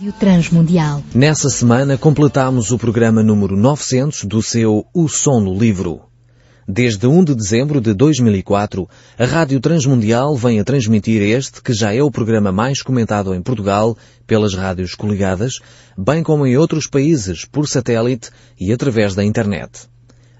Rádio 0.00 0.12
Transmundial. 0.14 1.02
Nessa 1.14 1.50
semana 1.50 1.98
completamos 1.98 2.70
o 2.70 2.78
programa 2.78 3.22
número 3.22 3.54
900 3.54 4.24
do 4.24 4.42
seu 4.42 4.86
O 4.94 5.08
Som 5.08 5.44
do 5.44 5.52
Livro. 5.52 6.00
Desde 6.66 7.06
1 7.06 7.22
de 7.22 7.34
dezembro 7.34 7.82
de 7.82 7.92
2004, 7.92 8.88
a 9.18 9.26
Rádio 9.26 9.60
Transmundial 9.60 10.34
vem 10.36 10.58
a 10.58 10.64
transmitir 10.64 11.20
este, 11.20 11.60
que 11.60 11.74
já 11.74 11.92
é 11.92 12.02
o 12.02 12.10
programa 12.10 12.50
mais 12.50 12.80
comentado 12.80 13.34
em 13.34 13.42
Portugal 13.42 13.94
pelas 14.26 14.54
rádios 14.54 14.94
coligadas, 14.94 15.58
bem 15.98 16.22
como 16.22 16.46
em 16.46 16.56
outros 16.56 16.86
países, 16.86 17.44
por 17.44 17.68
satélite 17.68 18.30
e 18.58 18.72
através 18.72 19.14
da 19.14 19.22
internet. 19.22 19.80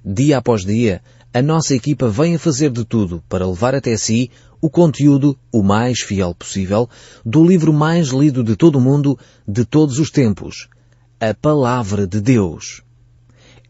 Dia 0.02 0.38
após 0.38 0.64
dia, 0.64 1.02
a 1.34 1.42
nossa 1.42 1.74
equipa 1.74 2.08
vem 2.08 2.34
a 2.34 2.38
fazer 2.38 2.70
de 2.70 2.82
tudo 2.82 3.22
para 3.28 3.46
levar 3.46 3.74
até 3.74 3.94
si 3.98 4.30
o 4.60 4.68
conteúdo 4.68 5.38
o 5.52 5.62
mais 5.62 6.00
fiel 6.00 6.34
possível 6.34 6.88
do 7.24 7.44
livro 7.44 7.72
mais 7.72 8.08
lido 8.08 8.44
de 8.44 8.56
todo 8.56 8.76
o 8.76 8.80
mundo, 8.80 9.18
de 9.46 9.64
todos 9.64 9.98
os 9.98 10.10
tempos, 10.10 10.68
a 11.18 11.34
Palavra 11.34 12.06
de 12.06 12.20
Deus. 12.20 12.82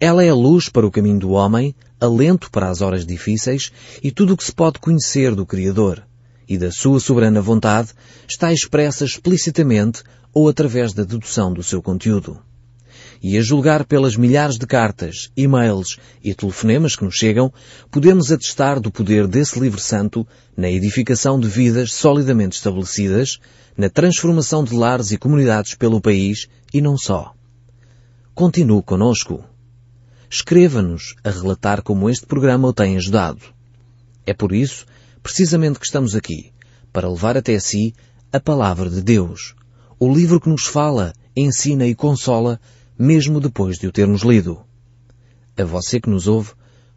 Ela 0.01 0.25
é 0.25 0.31
a 0.31 0.35
luz 0.35 0.69
para 0.69 0.87
o 0.87 0.91
caminho 0.91 1.19
do 1.19 1.31
homem, 1.31 1.75
alento 2.01 2.51
para 2.51 2.69
as 2.71 2.81
horas 2.81 3.05
difíceis 3.05 3.71
e 4.03 4.11
tudo 4.11 4.33
o 4.33 4.37
que 4.37 4.45
se 4.45 4.53
pode 4.53 4.79
conhecer 4.79 5.35
do 5.35 5.45
Criador. 5.45 6.03
E 6.49 6.59
da 6.59 6.73
sua 6.73 6.99
soberana 6.99 7.41
vontade 7.41 7.91
está 8.29 8.53
expressa 8.53 9.05
explicitamente 9.05 10.03
ou 10.33 10.49
através 10.49 10.93
da 10.93 11.05
dedução 11.05 11.53
do 11.53 11.63
seu 11.63 11.83
conteúdo. 11.83 12.41
E 13.23 13.37
a 13.37 13.43
julgar 13.43 13.85
pelas 13.85 14.17
milhares 14.17 14.57
de 14.57 14.67
cartas, 14.67 15.31
e-mails 15.37 15.99
e 16.25 16.35
telefonemas 16.35 16.97
que 16.97 17.05
nos 17.05 17.15
chegam, 17.15 17.53
podemos 17.91 18.33
atestar 18.33 18.81
do 18.81 18.91
poder 18.91 19.27
desse 19.27 19.61
livro 19.61 19.81
santo 19.81 20.27
na 20.57 20.71
edificação 20.71 21.39
de 21.39 21.47
vidas 21.47 21.93
solidamente 21.93 22.57
estabelecidas, 22.57 23.39
na 23.77 23.91
transformação 23.91 24.65
de 24.65 24.75
lares 24.75 25.11
e 25.11 25.19
comunidades 25.19 25.75
pelo 25.75 26.01
país 26.01 26.49
e 26.73 26.81
não 26.81 26.97
só. 26.97 27.35
Continue 28.35 28.83
conosco 28.83 29.45
escreva-nos 30.31 31.17
a 31.25 31.31
relatar 31.31 31.83
como 31.83 32.09
este 32.09 32.25
programa 32.25 32.69
o 32.69 32.73
tem 32.73 32.97
ajudado. 32.97 33.41
É 34.25 34.33
por 34.33 34.53
isso, 34.53 34.87
precisamente 35.25 35.81
que 35.81 35.85
estamos 35.85 36.15
aqui, 36.15 36.53
para 36.93 37.09
levar 37.09 37.37
até 37.37 37.59
si 37.59 37.93
a 38.33 38.39
Palavra 38.39 38.89
de 38.89 39.03
Deus, 39.03 39.57
o 39.99 40.09
livro 40.09 40.41
que 40.41 40.49
nos 40.49 40.67
fala, 40.67 41.13
ensina 41.37 41.85
e 41.85 41.97
consola, 41.97 42.61
mesmo 43.01 43.41
depois 43.41 43.79
de 43.79 43.87
o 43.87 43.93
termos 43.93 44.21
lido. 44.21 44.61
A 45.59 45.65
você 45.65 45.99
que 45.99 46.11
nos 46.11 46.29
ouve, 46.29 46.51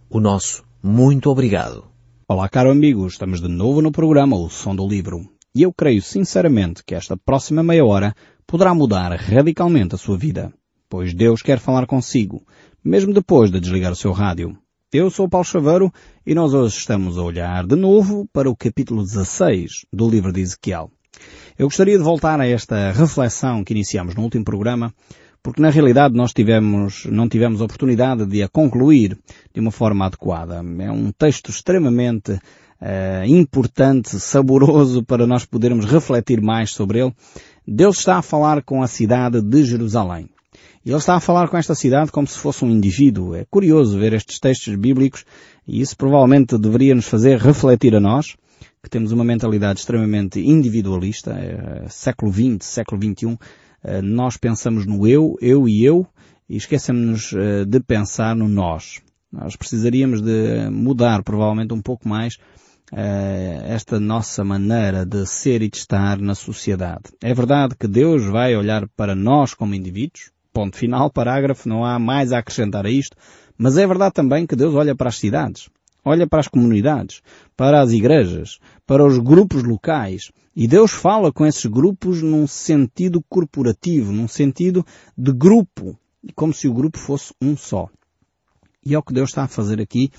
o 0.09 0.19
nosso 0.19 0.61
muito 0.83 1.29
obrigado. 1.29 1.85
Olá, 2.27 2.49
caro 2.49 2.69
amigo, 2.69 3.07
estamos 3.07 3.39
de 3.39 3.47
novo 3.47 3.81
no 3.81 3.89
programa 3.89 4.35
O 4.35 4.49
Som 4.49 4.75
do 4.75 4.85
Livro. 4.85 5.25
E 5.55 5.61
eu 5.61 5.71
creio 5.71 6.01
sinceramente 6.01 6.83
que 6.85 6.93
esta 6.93 7.15
próxima 7.15 7.63
meia 7.63 7.85
hora 7.85 8.13
poderá 8.45 8.73
mudar 8.73 9.13
radicalmente 9.13 9.95
a 9.95 9.97
sua 9.97 10.17
vida, 10.17 10.53
pois 10.89 11.13
Deus 11.13 11.41
quer 11.41 11.57
falar 11.57 11.85
consigo, 11.85 12.45
mesmo 12.83 13.13
depois 13.13 13.49
de 13.49 13.61
desligar 13.61 13.93
o 13.93 13.95
seu 13.95 14.11
rádio. 14.11 14.57
Eu 14.91 15.09
sou 15.09 15.29
Paulo 15.29 15.45
Chaveiro 15.45 15.89
e 16.25 16.35
nós 16.35 16.53
hoje 16.53 16.79
estamos 16.79 17.17
a 17.17 17.23
olhar 17.23 17.65
de 17.65 17.77
novo 17.77 18.27
para 18.33 18.49
o 18.49 18.57
capítulo 18.57 19.03
16 19.03 19.85
do 19.93 20.09
livro 20.09 20.33
de 20.33 20.41
Ezequiel. 20.41 20.91
Eu 21.57 21.67
gostaria 21.67 21.97
de 21.97 22.03
voltar 22.03 22.41
a 22.41 22.47
esta 22.47 22.91
reflexão 22.91 23.63
que 23.63 23.71
iniciamos 23.71 24.15
no 24.15 24.23
último 24.23 24.43
programa, 24.43 24.93
porque 25.43 25.61
na 25.61 25.69
realidade 25.69 26.15
nós 26.15 26.31
tivemos, 26.31 27.05
não 27.05 27.27
tivemos 27.27 27.59
oportunidade 27.59 28.25
de 28.25 28.41
a 28.41 28.47
concluir 28.47 29.17
de 29.53 29.59
uma 29.59 29.71
forma 29.71 30.05
adequada. 30.05 30.63
É 30.79 30.89
um 30.89 31.11
texto 31.11 31.49
extremamente 31.49 32.31
uh, 32.31 33.25
importante, 33.27 34.17
saboroso 34.21 35.03
para 35.03 35.27
nós 35.27 35.45
podermos 35.45 35.85
refletir 35.85 36.41
mais 36.41 36.71
sobre 36.71 36.99
ele. 36.99 37.13
Deus 37.67 37.99
está 37.99 38.17
a 38.17 38.21
falar 38.21 38.63
com 38.63 38.81
a 38.81 38.87
cidade 38.87 39.41
de 39.41 39.65
Jerusalém. 39.65 40.29
E 40.85 40.89
ele 40.89 40.97
está 40.97 41.15
a 41.15 41.19
falar 41.19 41.49
com 41.49 41.57
esta 41.57 41.75
cidade 41.75 42.11
como 42.11 42.27
se 42.27 42.37
fosse 42.37 42.63
um 42.63 42.69
indivíduo. 42.69 43.35
É 43.35 43.45
curioso 43.49 43.99
ver 43.99 44.13
estes 44.13 44.39
textos 44.39 44.75
bíblicos 44.75 45.25
e 45.67 45.81
isso 45.81 45.95
provavelmente 45.95 46.57
deveria 46.57 46.95
nos 46.95 47.07
fazer 47.07 47.37
refletir 47.37 47.95
a 47.95 47.99
nós, 47.99 48.35
que 48.81 48.89
temos 48.89 49.13
uma 49.13 49.23
mentalidade 49.23 49.79
extremamente 49.79 50.41
individualista, 50.41 51.31
é, 51.31 51.87
século 51.87 52.31
XX, 52.31 52.65
século 52.65 53.01
XXI, 53.01 53.37
nós 54.01 54.37
pensamos 54.37 54.85
no 54.85 55.07
eu, 55.07 55.35
eu 55.41 55.67
e 55.67 55.83
eu, 55.83 56.07
e 56.47 56.57
esquecemos 56.57 57.33
é, 57.33 57.65
de 57.65 57.79
pensar 57.79 58.35
no 58.35 58.47
nós. 58.47 59.01
Nós 59.31 59.55
precisaríamos 59.55 60.21
de 60.21 60.69
mudar 60.69 61.23
provavelmente 61.23 61.73
um 61.73 61.81
pouco 61.81 62.07
mais 62.07 62.37
é, 62.91 63.61
esta 63.65 63.99
nossa 63.99 64.43
maneira 64.43 65.05
de 65.05 65.25
ser 65.25 65.61
e 65.61 65.69
de 65.69 65.77
estar 65.77 66.19
na 66.19 66.35
sociedade. 66.35 67.11
É 67.21 67.33
verdade 67.33 67.75
que 67.75 67.87
Deus 67.87 68.23
vai 68.25 68.55
olhar 68.55 68.87
para 68.95 69.15
nós 69.15 69.53
como 69.53 69.73
indivíduos, 69.73 70.33
Ponto 70.53 70.77
final, 70.77 71.09
parágrafo, 71.09 71.67
não 71.67 71.83
há 71.83 71.97
mais 71.97 72.31
a 72.31 72.37
acrescentar 72.37 72.85
a 72.85 72.89
isto. 72.89 73.17
Mas 73.57 73.75
é 73.75 73.87
verdade 73.87 74.13
também 74.13 74.45
que 74.45 74.55
Deus 74.55 74.75
olha 74.75 74.95
para 74.95 75.09
as 75.09 75.17
cidades, 75.17 75.67
olha 76.03 76.27
para 76.27 76.39
as 76.39 76.47
comunidades, 76.47 77.21
para 77.55 77.81
as 77.81 77.91
igrejas, 77.91 78.59
para 78.85 79.05
os 79.05 79.17
grupos 79.17 79.63
locais. 79.63 80.31
E 80.55 80.67
Deus 80.67 80.91
fala 80.91 81.31
com 81.31 81.45
esses 81.45 81.65
grupos 81.65 82.21
num 82.21 82.45
sentido 82.45 83.23
corporativo, 83.27 84.11
num 84.11 84.27
sentido 84.27 84.85
de 85.17 85.31
grupo, 85.31 85.97
como 86.35 86.53
se 86.53 86.67
o 86.67 86.73
grupo 86.73 86.97
fosse 86.97 87.33
um 87.41 87.57
só. 87.57 87.89
E 88.85 88.93
é 88.93 88.97
o 88.97 89.03
que 89.03 89.13
Deus 89.13 89.29
está 89.29 89.43
a 89.43 89.47
fazer 89.47 89.81
aqui 89.81 90.11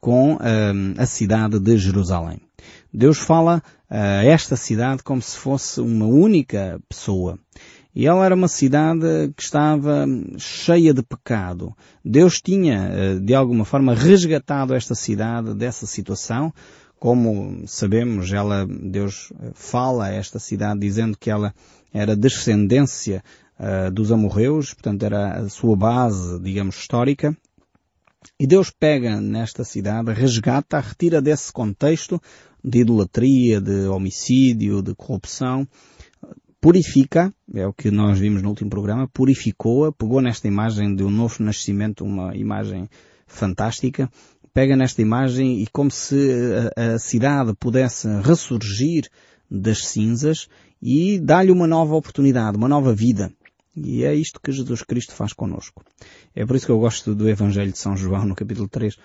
com 0.00 0.34
uh, 0.34 0.38
a 0.96 1.06
cidade 1.06 1.58
de 1.58 1.76
Jerusalém. 1.76 2.40
Deus 2.92 3.18
fala 3.18 3.62
a 3.88 4.22
uh, 4.22 4.26
esta 4.26 4.56
cidade 4.56 5.02
como 5.02 5.20
se 5.20 5.36
fosse 5.36 5.80
uma 5.80 6.06
única 6.06 6.80
pessoa. 6.88 7.38
E 7.94 8.06
ela 8.06 8.24
era 8.24 8.34
uma 8.34 8.48
cidade 8.48 9.32
que 9.36 9.42
estava 9.42 10.06
cheia 10.38 10.94
de 10.94 11.02
pecado. 11.02 11.74
Deus 12.04 12.40
tinha, 12.40 12.88
eh, 12.92 13.18
de 13.18 13.34
alguma 13.34 13.64
forma, 13.64 13.94
resgatado 13.94 14.74
esta 14.74 14.94
cidade 14.94 15.54
dessa 15.54 15.86
situação. 15.86 16.52
Como 17.00 17.66
sabemos, 17.66 18.32
ela, 18.32 18.66
Deus 18.66 19.32
eh, 19.40 19.50
fala 19.54 20.06
a 20.06 20.12
esta 20.12 20.38
cidade 20.38 20.80
dizendo 20.80 21.16
que 21.18 21.30
ela 21.30 21.52
era 21.92 22.14
descendência 22.14 23.22
uh, 23.58 23.90
dos 23.90 24.12
amorreus, 24.12 24.72
portanto 24.72 25.02
era 25.02 25.38
a 25.40 25.48
sua 25.48 25.76
base, 25.76 26.38
digamos, 26.40 26.76
histórica. 26.76 27.36
E 28.38 28.46
Deus 28.46 28.70
pega 28.70 29.20
nesta 29.20 29.64
cidade, 29.64 30.12
resgata, 30.12 30.78
retira 30.78 31.20
desse 31.20 31.52
contexto 31.52 32.20
de 32.62 32.80
idolatria, 32.80 33.60
de 33.60 33.86
homicídio, 33.86 34.82
de 34.82 34.94
corrupção, 34.94 35.66
purifica, 36.60 37.32
é 37.54 37.66
o 37.66 37.72
que 37.72 37.90
nós 37.90 38.18
vimos 38.18 38.42
no 38.42 38.50
último 38.50 38.68
programa, 38.68 39.08
purificou-a, 39.08 39.92
pegou 39.92 40.20
nesta 40.20 40.46
imagem 40.46 40.94
de 40.94 41.02
um 41.02 41.10
novo 41.10 41.42
nascimento, 41.42 42.04
uma 42.04 42.36
imagem 42.36 42.88
fantástica, 43.26 44.10
pega 44.52 44.76
nesta 44.76 45.00
imagem 45.00 45.62
e 45.62 45.66
como 45.68 45.90
se 45.90 46.16
a, 46.76 46.94
a 46.94 46.98
cidade 46.98 47.54
pudesse 47.54 48.08
ressurgir 48.22 49.08
das 49.50 49.86
cinzas 49.86 50.48
e 50.82 51.18
dá-lhe 51.18 51.50
uma 51.50 51.66
nova 51.66 51.94
oportunidade, 51.94 52.56
uma 52.56 52.68
nova 52.68 52.94
vida. 52.94 53.32
E 53.74 54.04
é 54.04 54.14
isto 54.14 54.40
que 54.40 54.52
Jesus 54.52 54.82
Cristo 54.82 55.14
faz 55.14 55.32
connosco. 55.32 55.82
É 56.34 56.44
por 56.44 56.56
isso 56.56 56.66
que 56.66 56.72
eu 56.72 56.78
gosto 56.78 57.14
do 57.14 57.28
Evangelho 57.28 57.72
de 57.72 57.78
São 57.78 57.96
João 57.96 58.26
no 58.26 58.34
capítulo 58.34 58.68
3, 58.68 58.96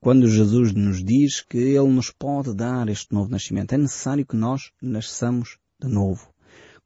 quando 0.00 0.28
Jesus 0.28 0.72
nos 0.72 1.02
diz 1.02 1.40
que 1.40 1.58
Ele 1.58 1.88
nos 1.88 2.10
pode 2.10 2.54
dar 2.54 2.88
este 2.88 3.12
novo 3.14 3.30
nascimento. 3.30 3.72
É 3.72 3.78
necessário 3.78 4.26
que 4.26 4.36
nós 4.36 4.70
nasçamos 4.82 5.56
de 5.80 5.88
novo. 5.88 6.28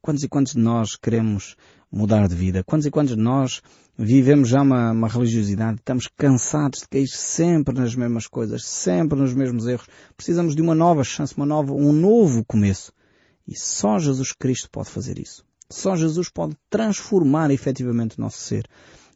Quantos 0.03 0.21
e 0.21 0.27
quantos 0.27 0.51
de 0.51 0.59
nós 0.59 0.97
queremos 0.97 1.55
mudar 1.89 2.27
de 2.27 2.35
vida? 2.35 2.61
Quantos 2.61 2.85
e 2.85 2.91
quantos 2.91 3.15
de 3.15 3.21
nós 3.21 3.61
vivemos 3.97 4.49
já 4.49 4.61
uma, 4.61 4.91
uma 4.91 5.07
religiosidade? 5.07 5.77
Estamos 5.77 6.09
cansados 6.17 6.81
de 6.81 6.89
cair 6.89 7.07
sempre 7.07 7.73
nas 7.73 7.95
mesmas 7.95 8.27
coisas, 8.27 8.65
sempre 8.65 9.17
nos 9.17 9.33
mesmos 9.33 9.65
erros. 9.65 9.87
Precisamos 10.17 10.57
de 10.57 10.61
uma 10.61 10.75
nova 10.75 11.05
chance, 11.05 11.33
uma 11.37 11.45
nova, 11.45 11.71
um 11.73 11.93
novo 11.93 12.43
começo. 12.43 12.91
E 13.47 13.57
só 13.57 13.97
Jesus 13.97 14.33
Cristo 14.33 14.69
pode 14.69 14.89
fazer 14.89 15.17
isso. 15.17 15.45
Só 15.69 15.95
Jesus 15.95 16.29
pode 16.29 16.57
transformar 16.69 17.49
efetivamente 17.49 18.17
o 18.17 18.21
nosso 18.21 18.39
ser. 18.39 18.67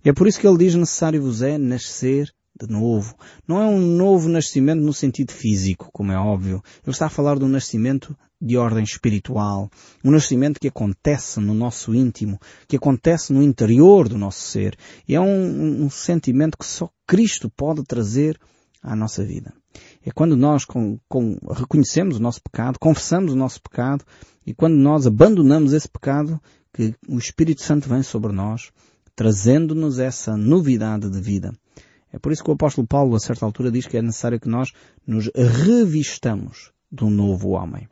E 0.06 0.10
é 0.10 0.14
por 0.14 0.26
isso 0.26 0.40
que 0.40 0.48
ele 0.48 0.58
diz 0.58 0.74
necessário 0.74 1.22
vos 1.22 1.42
é 1.42 1.58
nascer 1.58 2.34
de 2.58 2.72
novo. 2.72 3.14
Não 3.46 3.62
é 3.62 3.66
um 3.66 3.82
novo 3.82 4.30
nascimento 4.30 4.80
no 4.80 4.94
sentido 4.94 5.34
físico, 5.34 5.90
como 5.92 6.14
é 6.14 6.18
óbvio. 6.18 6.64
Ele 6.82 6.94
está 6.94 7.08
a 7.08 7.10
falar 7.10 7.38
de 7.38 7.44
um 7.44 7.50
nascimento 7.50 8.18
de 8.40 8.56
ordem 8.58 8.84
espiritual, 8.84 9.70
um 10.04 10.12
nascimento 10.12 10.60
que 10.60 10.68
acontece 10.68 11.40
no 11.40 11.54
nosso 11.54 11.94
íntimo, 11.94 12.40
que 12.68 12.76
acontece 12.76 13.34
no 13.34 13.42
interior 13.42 14.08
do 14.08 14.18
nosso 14.18 14.42
ser. 14.42 14.78
E 15.08 15.16
é 15.16 15.20
um, 15.20 15.86
um 15.86 15.90
sentimento 15.90 16.58
que 16.58 16.66
só 16.66 16.90
Cristo 17.06 17.50
pode 17.50 17.84
trazer 17.84 18.40
à 18.82 18.96
nossa 18.96 19.24
vida. 19.24 19.54
É 20.06 20.12
quando 20.12 20.38
nós 20.38 20.66
com, 20.66 21.00
com, 21.08 21.38
reconhecemos 21.52 22.18
o 22.18 22.22
nosso 22.22 22.42
pecado, 22.42 22.80
confessamos 22.80 23.34
o 23.34 23.36
nosso 23.36 23.62
pecado 23.62 24.06
e 24.46 24.54
quando 24.54 24.76
nós 24.76 25.06
abandonamos 25.06 25.74
esse 25.74 25.90
pecado, 25.90 26.40
que 26.72 26.94
o 27.08 27.18
Espírito 27.18 27.64
Santo 27.64 27.90
vem 27.90 28.04
sobre 28.04 28.32
nós, 28.32 28.72
trazendo-nos 29.16 29.98
essa 29.98 30.38
novidade 30.38 31.10
de 31.10 31.20
vida. 31.20 31.54
É 32.14 32.20
por 32.20 32.32
isso 32.32 32.44
que 32.44 32.50
o 32.50 32.54
apóstolo 32.54 32.88
Paulo, 32.88 33.16
a 33.16 33.20
certa 33.20 33.46
altura, 33.46 33.72
diz 33.72 33.88
que 33.88 33.98
é 33.98 34.02
necessário 34.02 34.40
que 34.40 34.48
nós 34.48 34.72
nos 35.06 35.30
revistamos 35.36 36.72
um 37.02 37.10
novo 37.10 37.50
homem. 37.50 37.88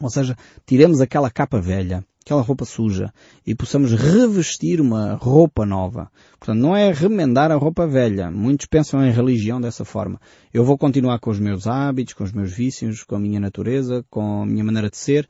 Ou 0.00 0.10
seja, 0.10 0.36
tiremos 0.66 1.00
aquela 1.00 1.30
capa 1.30 1.60
velha, 1.60 2.04
aquela 2.26 2.42
roupa 2.42 2.64
suja 2.64 3.12
e 3.46 3.54
possamos 3.54 3.92
revestir 3.92 4.80
uma 4.80 5.14
roupa 5.14 5.64
nova. 5.64 6.10
Portanto, 6.38 6.58
não 6.58 6.76
é 6.76 6.92
remendar 6.92 7.52
a 7.52 7.54
roupa 7.54 7.86
velha. 7.86 8.30
Muitos 8.30 8.66
pensam 8.66 9.04
em 9.04 9.12
religião 9.12 9.60
dessa 9.60 9.84
forma. 9.84 10.20
Eu 10.52 10.64
vou 10.64 10.76
continuar 10.76 11.20
com 11.20 11.30
os 11.30 11.38
meus 11.38 11.68
hábitos, 11.68 12.14
com 12.14 12.24
os 12.24 12.32
meus 12.32 12.52
vícios, 12.52 13.04
com 13.04 13.14
a 13.14 13.20
minha 13.20 13.38
natureza, 13.38 14.04
com 14.10 14.42
a 14.42 14.46
minha 14.46 14.64
maneira 14.64 14.90
de 14.90 14.96
ser, 14.96 15.28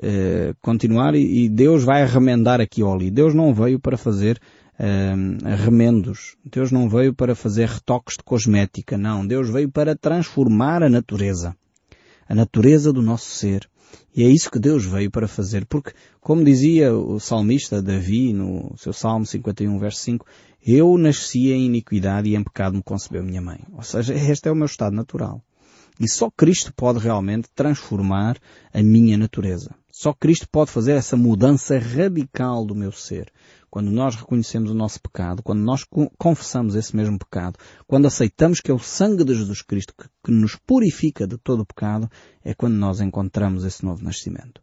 eh, 0.00 0.54
continuar 0.60 1.14
e, 1.14 1.44
e, 1.44 1.48
Deus 1.48 1.82
vai 1.82 2.06
remendar 2.06 2.60
aqui 2.60 2.82
ou 2.82 2.94
ali. 2.94 3.10
Deus 3.10 3.34
não 3.34 3.52
veio 3.52 3.80
para 3.80 3.96
fazer 3.96 4.38
eh, 4.78 5.14
remendos. 5.64 6.36
Deus 6.44 6.70
não 6.70 6.88
veio 6.88 7.12
para 7.12 7.34
fazer 7.34 7.66
retoques 7.66 8.16
de 8.16 8.22
cosmética. 8.22 8.96
Não. 8.96 9.26
Deus 9.26 9.50
veio 9.50 9.68
para 9.68 9.96
transformar 9.96 10.82
a 10.82 10.88
natureza. 10.88 11.56
A 12.28 12.34
natureza 12.34 12.92
do 12.92 13.02
nosso 13.02 13.26
ser. 13.26 13.68
E 14.14 14.24
é 14.24 14.28
isso 14.28 14.50
que 14.50 14.58
Deus 14.58 14.84
veio 14.84 15.10
para 15.10 15.28
fazer. 15.28 15.64
Porque, 15.66 15.92
como 16.20 16.44
dizia 16.44 16.94
o 16.94 17.20
salmista 17.20 17.82
Davi 17.82 18.32
no 18.32 18.74
seu 18.76 18.92
Salmo 18.92 19.26
51, 19.26 19.78
verso 19.78 20.00
5, 20.00 20.26
eu 20.66 20.96
nasci 20.98 21.52
em 21.52 21.66
iniquidade 21.66 22.28
e 22.28 22.34
em 22.34 22.42
pecado 22.42 22.76
me 22.76 22.82
concebeu 22.82 23.22
minha 23.22 23.40
mãe. 23.40 23.60
Ou 23.72 23.82
seja, 23.82 24.14
este 24.14 24.48
é 24.48 24.52
o 24.52 24.56
meu 24.56 24.66
estado 24.66 24.94
natural. 24.94 25.42
E 25.98 26.08
só 26.08 26.30
Cristo 26.30 26.72
pode 26.74 26.98
realmente 26.98 27.48
transformar 27.54 28.38
a 28.72 28.82
minha 28.82 29.16
natureza. 29.16 29.74
Só 29.90 30.12
Cristo 30.12 30.46
pode 30.50 30.70
fazer 30.70 30.92
essa 30.92 31.16
mudança 31.16 31.78
radical 31.78 32.66
do 32.66 32.74
meu 32.74 32.92
ser. 32.92 33.32
Quando 33.76 33.90
nós 33.90 34.16
reconhecemos 34.16 34.70
o 34.70 34.74
nosso 34.74 34.98
pecado, 34.98 35.42
quando 35.42 35.60
nós 35.60 35.84
confessamos 36.16 36.74
esse 36.74 36.96
mesmo 36.96 37.18
pecado, 37.18 37.58
quando 37.86 38.06
aceitamos 38.06 38.58
que 38.58 38.70
é 38.70 38.74
o 38.74 38.78
sangue 38.78 39.22
de 39.22 39.34
Jesus 39.34 39.60
Cristo 39.60 39.92
que, 39.94 40.08
que 40.24 40.32
nos 40.32 40.56
purifica 40.56 41.26
de 41.26 41.36
todo 41.36 41.60
o 41.60 41.66
pecado, 41.66 42.10
é 42.42 42.54
quando 42.54 42.72
nós 42.72 43.02
encontramos 43.02 43.64
esse 43.66 43.84
novo 43.84 44.02
nascimento. 44.02 44.62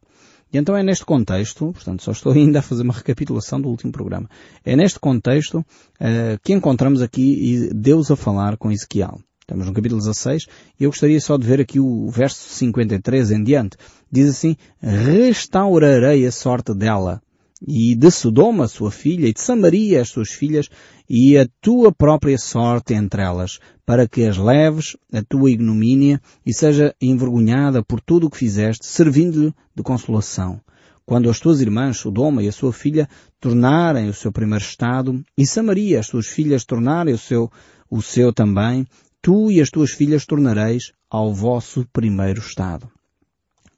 E 0.52 0.58
então 0.58 0.76
é 0.76 0.82
neste 0.82 1.04
contexto, 1.04 1.72
portanto 1.72 2.02
só 2.02 2.10
estou 2.10 2.32
ainda 2.34 2.58
a 2.58 2.62
fazer 2.62 2.82
uma 2.82 2.92
recapitulação 2.92 3.60
do 3.60 3.68
último 3.68 3.92
programa, 3.92 4.28
é 4.64 4.74
neste 4.74 4.98
contexto 4.98 5.58
uh, 5.60 6.36
que 6.42 6.52
encontramos 6.52 7.00
aqui 7.00 7.70
Deus 7.72 8.10
a 8.10 8.16
falar 8.16 8.56
com 8.56 8.72
Ezequiel. 8.72 9.20
Estamos 9.42 9.64
no 9.64 9.74
capítulo 9.74 10.00
16 10.00 10.46
e 10.80 10.82
eu 10.82 10.90
gostaria 10.90 11.20
só 11.20 11.36
de 11.36 11.46
ver 11.46 11.60
aqui 11.60 11.78
o 11.78 12.08
verso 12.08 12.48
53 12.48 13.30
em 13.30 13.44
diante. 13.44 13.76
Diz 14.10 14.30
assim, 14.30 14.56
restaurarei 14.82 16.26
a 16.26 16.32
sorte 16.32 16.74
dela 16.74 17.22
e 17.66 17.94
de 17.94 18.10
Sodoma, 18.10 18.68
sua 18.68 18.90
filha, 18.90 19.26
e 19.26 19.32
de 19.32 19.40
Samaria, 19.40 20.02
as 20.02 20.08
suas 20.08 20.30
filhas, 20.30 20.68
e 21.08 21.36
a 21.38 21.48
tua 21.60 21.92
própria 21.92 22.38
sorte 22.38 22.94
entre 22.94 23.22
elas, 23.22 23.58
para 23.86 24.06
que 24.06 24.24
as 24.24 24.36
leves 24.36 24.96
a 25.12 25.22
tua 25.22 25.50
ignomínia 25.50 26.20
e 26.44 26.52
seja 26.52 26.94
envergonhada 27.00 27.82
por 27.82 28.00
tudo 28.00 28.26
o 28.26 28.30
que 28.30 28.38
fizeste, 28.38 28.86
servindo-lhe 28.86 29.54
de 29.74 29.82
consolação. 29.82 30.60
Quando 31.06 31.28
as 31.28 31.38
tuas 31.38 31.60
irmãs, 31.60 31.98
Sodoma 31.98 32.42
e 32.42 32.48
a 32.48 32.52
sua 32.52 32.72
filha, 32.72 33.08
tornarem 33.40 34.08
o 34.08 34.14
seu 34.14 34.32
primeiro 34.32 34.64
estado, 34.64 35.22
e 35.36 35.46
Samaria, 35.46 36.00
as 36.00 36.06
suas 36.06 36.26
filhas, 36.26 36.64
tornarem 36.64 37.12
o 37.12 37.18
seu, 37.18 37.50
o 37.90 38.00
seu 38.00 38.32
também, 38.32 38.86
tu 39.20 39.50
e 39.50 39.60
as 39.60 39.70
tuas 39.70 39.90
filhas 39.90 40.24
tornareis 40.24 40.92
ao 41.10 41.32
vosso 41.32 41.86
primeiro 41.92 42.40
estado. 42.40 42.90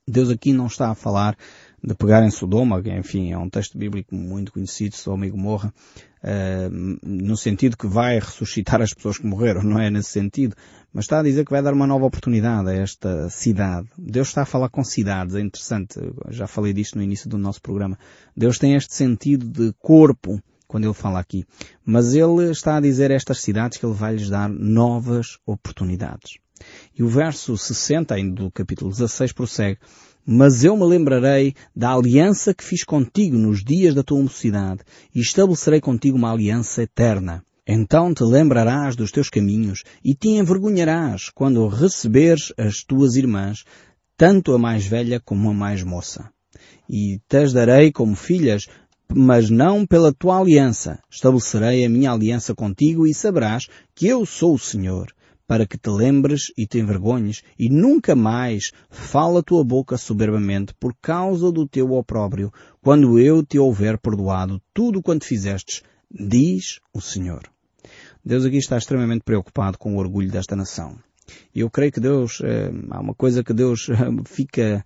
Deus 0.09 0.31
aqui 0.31 0.53
não 0.53 0.67
está 0.67 0.91
a 0.91 0.95
falar 0.95 1.37
de 1.83 1.95
pegar 1.95 2.25
em 2.25 2.31
Sodoma, 2.31 2.83
que 2.83 2.91
enfim 2.91 3.33
é 3.33 3.39
um 3.39 3.49
texto 3.49 3.79
bíblico 3.79 4.15
muito 4.15 4.53
conhecido, 4.53 4.97
Sodoma 4.97 5.27
e 5.27 5.31
Gomorra, 5.31 5.73
uh, 6.23 6.99
no 7.05 7.37
sentido 7.37 7.77
que 7.77 7.87
vai 7.87 8.19
ressuscitar 8.19 8.81
as 8.83 8.93
pessoas 8.93 9.19
que 9.19 9.27
morreram, 9.27 9.63
não 9.63 9.81
é 9.81 9.91
nesse 9.91 10.11
sentido, 10.11 10.57
mas 10.93 11.05
está 11.05 11.21
a 11.21 11.23
dizer 11.23 11.45
que 11.45 11.51
vai 11.51 11.63
dar 11.63 11.75
uma 11.75 11.87
nova 11.87 12.07
oportunidade 12.07 12.71
a 12.71 12.75
esta 12.75 13.29
cidade. 13.29 13.89
Deus 13.97 14.29
está 14.29 14.43
a 14.43 14.47
falar 14.47 14.69
com 14.69 14.83
cidades, 14.83 15.35
é 15.35 15.41
interessante, 15.41 16.01
já 16.31 16.47
falei 16.47 16.73
disto 16.73 16.97
no 16.97 17.03
início 17.03 17.29
do 17.29 17.39
nosso 17.39 17.61
programa. 17.61 17.99
Deus 18.37 18.59
tem 18.59 18.75
este 18.75 18.95
sentido 18.95 19.47
de 19.47 19.73
corpo, 19.79 20.41
quando 20.67 20.85
ele 20.85 20.95
fala 20.95 21.21
aqui. 21.21 21.45
Mas 21.85 22.15
ele 22.15 22.51
está 22.51 22.77
a 22.77 22.81
dizer 22.81 23.11
a 23.11 23.15
estas 23.15 23.41
cidades 23.41 23.79
que 23.79 23.87
ele 23.87 23.95
vai 23.95 24.15
lhes 24.15 24.29
dar 24.29 24.49
novas 24.49 25.39
oportunidades. 25.47 26.39
E 26.99 27.03
o 27.03 27.09
verso 27.09 27.57
60 27.57 28.15
ainda 28.15 28.43
do 28.43 28.51
capítulo 28.51 28.91
16 28.91 29.33
prossegue, 29.33 29.79
mas 30.27 30.65
eu 30.65 30.77
me 30.77 30.85
lembrarei 30.85 31.55
da 31.75 31.95
aliança 31.95 32.53
que 32.53 32.65
fiz 32.65 32.83
contigo 32.83 33.39
nos 33.39 33.63
dias 33.63 33.95
da 33.95 34.03
tua 34.03 34.21
mocidade 34.21 34.81
e 35.15 35.21
estabelecerei 35.21 35.81
contigo 35.81 36.19
uma 36.19 36.33
aliança 36.33 36.83
eterna. 36.83 37.45
Então 37.67 38.13
te 38.13 38.25
lembrarás 38.25 38.97
dos 38.97 39.13
teus 39.13 39.31
caminhos 39.31 39.85
e 40.05 40.15
te 40.15 40.29
envergonharás 40.29 41.31
quando 41.31 41.67
receberes 41.69 42.53
as 42.59 42.83
tuas 42.83 43.15
irmãs, 43.15 43.65
tanto 44.17 44.53
a 44.53 44.59
mais 44.59 44.85
velha 44.87 45.21
como 45.25 45.51
a 45.51 45.55
mais 45.55 45.83
moça. 45.83 46.31
E 46.89 47.21
te 47.29 47.53
darei 47.53 47.93
como 47.93 48.17
filhas 48.17 48.67
mas 49.09 49.51
não 49.51 49.87
pela 49.87 50.13
tua 50.13 50.41
aliança. 50.41 50.99
Estabelecerei 51.11 51.85
a 51.85 51.89
minha 51.89 52.11
aliança 52.11 52.55
contigo 52.55 53.07
e 53.07 53.15
saberás 53.15 53.69
que 53.95 54.07
eu 54.07 54.27
sou 54.27 54.55
o 54.55 54.59
Senhor, 54.59 55.13
para 55.47 55.67
que 55.67 55.79
te 55.79 55.91
lembres 55.91 56.53
e 56.57 56.67
te 56.67 56.79
envergonhes 56.79 57.43
e 57.59 57.69
nunca 57.69 58.15
mais 58.17 58.73
fala 58.91 59.43
tua 59.43 59.63
boca 59.65 59.97
soberbamente 59.97 60.75
por 60.75 60.95
causa 61.01 61.53
do 61.53 61.67
teu 61.67 61.93
opróbrio, 61.93 62.53
quando 62.83 63.19
eu 63.19 63.45
te 63.45 63.59
houver 63.59 63.99
perdoado 63.99 64.61
tudo 64.75 65.03
quanto 65.03 65.25
fizestes, 65.25 65.83
diz 66.11 66.81
o 66.93 67.01
Senhor. 67.01 67.43
Deus 68.25 68.45
aqui 68.45 68.57
está 68.57 68.77
extremamente 68.77 69.23
preocupado 69.23 69.79
com 69.79 69.95
o 69.95 69.99
orgulho 69.99 70.31
desta 70.31 70.57
nação. 70.57 70.99
E 71.55 71.61
eu 71.61 71.71
creio 71.71 71.93
que 71.93 72.01
Deus, 72.01 72.41
eh, 72.43 72.71
há 72.91 73.01
uma 73.01 73.15
coisa 73.15 73.43
que 73.43 73.53
Deus 73.53 73.89
fica 74.27 74.85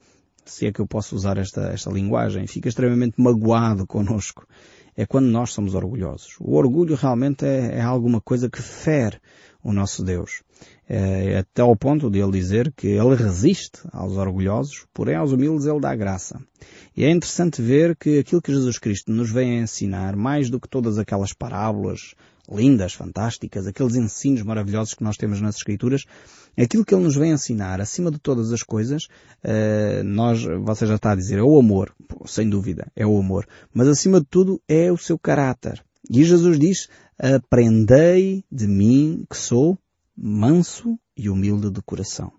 se 0.50 0.66
é 0.66 0.72
que 0.72 0.80
eu 0.80 0.86
posso 0.86 1.14
usar 1.14 1.38
esta, 1.38 1.68
esta 1.68 1.90
linguagem, 1.90 2.46
fica 2.46 2.68
extremamente 2.68 3.20
magoado 3.20 3.86
conosco. 3.86 4.46
É 4.96 5.06
quando 5.06 5.26
nós 5.26 5.52
somos 5.52 5.74
orgulhosos. 5.74 6.36
O 6.40 6.56
orgulho 6.56 6.96
realmente 6.96 7.44
é, 7.46 7.78
é 7.78 7.80
alguma 7.80 8.20
coisa 8.20 8.50
que 8.50 8.60
fere 8.60 9.18
o 9.62 9.72
nosso 9.72 10.02
Deus. 10.02 10.42
É, 10.88 11.38
até 11.38 11.62
ao 11.62 11.76
ponto 11.76 12.10
de 12.10 12.18
ele 12.18 12.32
dizer 12.32 12.72
que 12.76 12.88
ele 12.88 13.14
resiste 13.14 13.78
aos 13.92 14.16
orgulhosos, 14.16 14.86
porém 14.92 15.14
aos 15.14 15.30
humildes 15.30 15.66
ele 15.66 15.78
dá 15.78 15.94
graça. 15.94 16.40
E 16.96 17.04
é 17.04 17.10
interessante 17.10 17.62
ver 17.62 17.96
que 17.96 18.18
aquilo 18.18 18.42
que 18.42 18.52
Jesus 18.52 18.78
Cristo 18.78 19.12
nos 19.12 19.30
vem 19.30 19.58
a 19.58 19.62
ensinar, 19.62 20.16
mais 20.16 20.50
do 20.50 20.58
que 20.58 20.68
todas 20.68 20.98
aquelas 20.98 21.32
parábolas 21.32 22.14
lindas, 22.50 22.92
fantásticas, 22.92 23.66
aqueles 23.66 23.94
ensinos 23.94 24.42
maravilhosos 24.42 24.94
que 24.94 25.04
nós 25.04 25.16
temos 25.16 25.40
nas 25.40 25.56
Escrituras, 25.56 26.04
aquilo 26.58 26.84
que 26.84 26.94
Ele 26.94 27.04
nos 27.04 27.14
vem 27.14 27.30
ensinar, 27.30 27.80
acima 27.80 28.10
de 28.10 28.18
todas 28.18 28.52
as 28.52 28.62
coisas, 28.62 29.04
uh, 29.44 30.02
nós, 30.04 30.42
você 30.64 30.86
já 30.86 30.96
está 30.96 31.12
a 31.12 31.16
dizer, 31.16 31.38
é 31.38 31.42
o 31.42 31.58
amor, 31.58 31.94
sem 32.26 32.48
dúvida, 32.48 32.90
é 32.96 33.06
o 33.06 33.16
amor, 33.16 33.46
mas 33.72 33.86
acima 33.86 34.20
de 34.20 34.26
tudo 34.28 34.60
é 34.68 34.90
o 34.90 34.96
seu 34.96 35.18
caráter. 35.18 35.82
E 36.10 36.24
Jesus 36.24 36.58
diz, 36.58 36.88
aprendei 37.18 38.44
de 38.50 38.66
mim 38.66 39.24
que 39.30 39.36
sou 39.36 39.78
manso 40.20 40.98
e 41.16 41.30
humilde 41.30 41.70
de 41.70 41.80
coração. 41.80 42.32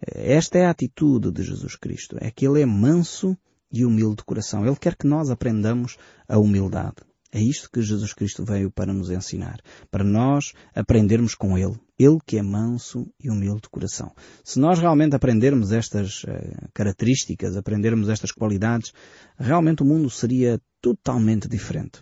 Esta 0.00 0.58
é 0.58 0.66
a 0.66 0.70
atitude 0.70 1.32
de 1.32 1.42
Jesus 1.42 1.74
Cristo, 1.74 2.16
é 2.20 2.30
que 2.30 2.46
Ele 2.46 2.60
é 2.60 2.66
manso 2.66 3.36
e 3.72 3.84
humilde 3.84 4.16
de 4.16 4.24
coração. 4.24 4.64
Ele 4.64 4.76
quer 4.76 4.94
que 4.94 5.06
nós 5.06 5.30
aprendamos 5.30 5.96
a 6.28 6.38
humildade. 6.38 6.96
É 7.30 7.40
isto 7.40 7.70
que 7.70 7.82
Jesus 7.82 8.14
Cristo 8.14 8.42
veio 8.42 8.70
para 8.70 8.92
nos 8.92 9.10
ensinar, 9.10 9.60
para 9.90 10.02
nós 10.02 10.52
aprendermos 10.74 11.34
com 11.34 11.58
Ele. 11.58 11.78
Ele 11.98 12.18
que 12.24 12.38
é 12.38 12.42
manso 12.42 13.06
e 13.22 13.28
humilde 13.28 13.62
de 13.62 13.68
coração. 13.68 14.14
Se 14.44 14.58
nós 14.58 14.78
realmente 14.78 15.14
aprendermos 15.14 15.72
estas 15.72 16.22
uh, 16.24 16.68
características, 16.72 17.56
aprendermos 17.56 18.08
estas 18.08 18.32
qualidades, 18.32 18.92
realmente 19.36 19.82
o 19.82 19.86
mundo 19.86 20.08
seria 20.08 20.60
totalmente 20.80 21.48
diferente. 21.48 22.00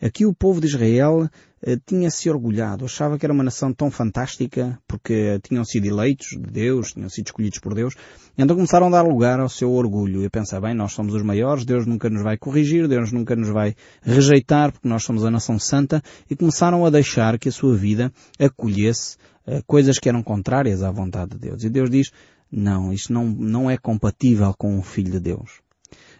Aqui 0.00 0.26
o 0.26 0.34
povo 0.34 0.60
de 0.60 0.66
Israel 0.66 1.28
eh, 1.62 1.76
tinha 1.84 2.10
se 2.10 2.28
orgulhado, 2.30 2.84
achava 2.84 3.18
que 3.18 3.26
era 3.26 3.32
uma 3.32 3.42
nação 3.42 3.72
tão 3.72 3.90
fantástica 3.90 4.78
porque 4.86 5.40
tinham 5.42 5.64
sido 5.64 5.86
eleitos 5.86 6.28
de 6.30 6.50
Deus, 6.50 6.92
tinham 6.92 7.08
sido 7.08 7.26
escolhidos 7.26 7.58
por 7.58 7.74
Deus, 7.74 7.94
então 8.36 8.54
começaram 8.54 8.86
a 8.88 8.90
dar 8.90 9.02
lugar 9.02 9.40
ao 9.40 9.48
seu 9.48 9.72
orgulho 9.72 10.22
e 10.22 10.26
a 10.26 10.30
pensar, 10.30 10.60
bem, 10.60 10.74
nós 10.74 10.92
somos 10.92 11.14
os 11.14 11.22
maiores, 11.22 11.64
Deus 11.64 11.86
nunca 11.86 12.10
nos 12.10 12.22
vai 12.22 12.36
corrigir, 12.36 12.86
Deus 12.86 13.10
nunca 13.10 13.34
nos 13.34 13.48
vai 13.48 13.74
rejeitar 14.02 14.72
porque 14.72 14.88
nós 14.88 15.02
somos 15.02 15.24
a 15.24 15.30
nação 15.30 15.58
santa 15.58 16.02
e 16.30 16.36
começaram 16.36 16.84
a 16.84 16.90
deixar 16.90 17.38
que 17.38 17.48
a 17.48 17.52
sua 17.52 17.74
vida 17.74 18.12
acolhesse 18.38 19.16
uh, 19.46 19.62
coisas 19.66 19.98
que 19.98 20.08
eram 20.08 20.22
contrárias 20.22 20.82
à 20.82 20.90
vontade 20.90 21.32
de 21.32 21.38
Deus. 21.38 21.64
E 21.64 21.70
Deus 21.70 21.90
diz, 21.90 22.10
não, 22.50 22.92
isto 22.92 23.12
não, 23.12 23.26
não 23.26 23.70
é 23.70 23.76
compatível 23.76 24.54
com 24.56 24.78
o 24.78 24.82
Filho 24.82 25.12
de 25.12 25.20
Deus. 25.20 25.65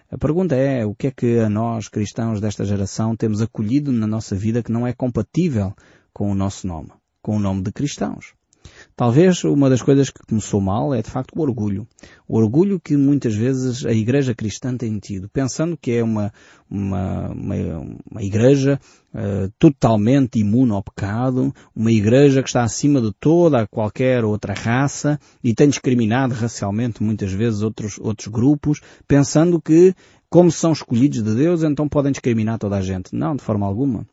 A 0.08 0.16
pergunta 0.16 0.54
é 0.54 0.86
o 0.86 0.94
que 0.94 1.08
é 1.08 1.10
que 1.10 1.40
a 1.40 1.48
nós, 1.48 1.88
cristãos 1.88 2.40
desta 2.40 2.64
geração, 2.64 3.16
temos 3.16 3.42
acolhido 3.42 3.90
na 3.90 4.06
nossa 4.06 4.36
vida 4.36 4.62
que 4.62 4.70
não 4.70 4.86
é 4.86 4.92
compatível 4.92 5.74
com 6.12 6.30
o 6.30 6.34
nosso 6.34 6.64
nome, 6.64 6.92
com 7.20 7.36
o 7.36 7.40
nome 7.40 7.62
de 7.62 7.72
cristãos. 7.72 8.35
Talvez 8.94 9.44
uma 9.44 9.68
das 9.68 9.82
coisas 9.82 10.10
que 10.10 10.20
começou 10.26 10.60
mal 10.60 10.94
é 10.94 11.02
de 11.02 11.10
facto 11.10 11.32
o 11.36 11.42
orgulho. 11.42 11.86
O 12.26 12.36
orgulho 12.36 12.80
que 12.80 12.96
muitas 12.96 13.34
vezes 13.34 13.84
a 13.84 13.92
igreja 13.92 14.34
cristã 14.34 14.76
tem 14.76 14.98
tido, 14.98 15.28
pensando 15.28 15.76
que 15.76 15.92
é 15.92 16.02
uma, 16.02 16.32
uma, 16.70 17.28
uma, 17.30 17.54
uma 18.10 18.22
igreja 18.22 18.80
uh, 19.14 19.52
totalmente 19.58 20.38
imune 20.38 20.72
ao 20.72 20.82
pecado, 20.82 21.54
uma 21.74 21.92
igreja 21.92 22.42
que 22.42 22.48
está 22.48 22.62
acima 22.62 23.00
de 23.00 23.12
toda 23.20 23.66
qualquer 23.66 24.24
outra 24.24 24.54
raça 24.54 25.18
e 25.42 25.54
tem 25.54 25.68
discriminado 25.68 26.34
racialmente 26.34 27.02
muitas 27.02 27.32
vezes 27.32 27.62
outros, 27.62 27.98
outros 27.98 28.28
grupos, 28.28 28.80
pensando 29.06 29.60
que 29.60 29.94
como 30.28 30.50
são 30.50 30.72
escolhidos 30.72 31.22
de 31.22 31.34
Deus, 31.34 31.62
então 31.62 31.88
podem 31.88 32.12
discriminar 32.12 32.58
toda 32.58 32.76
a 32.76 32.82
gente. 32.82 33.14
Não, 33.14 33.36
de 33.36 33.42
forma 33.42 33.66
alguma. 33.66 34.06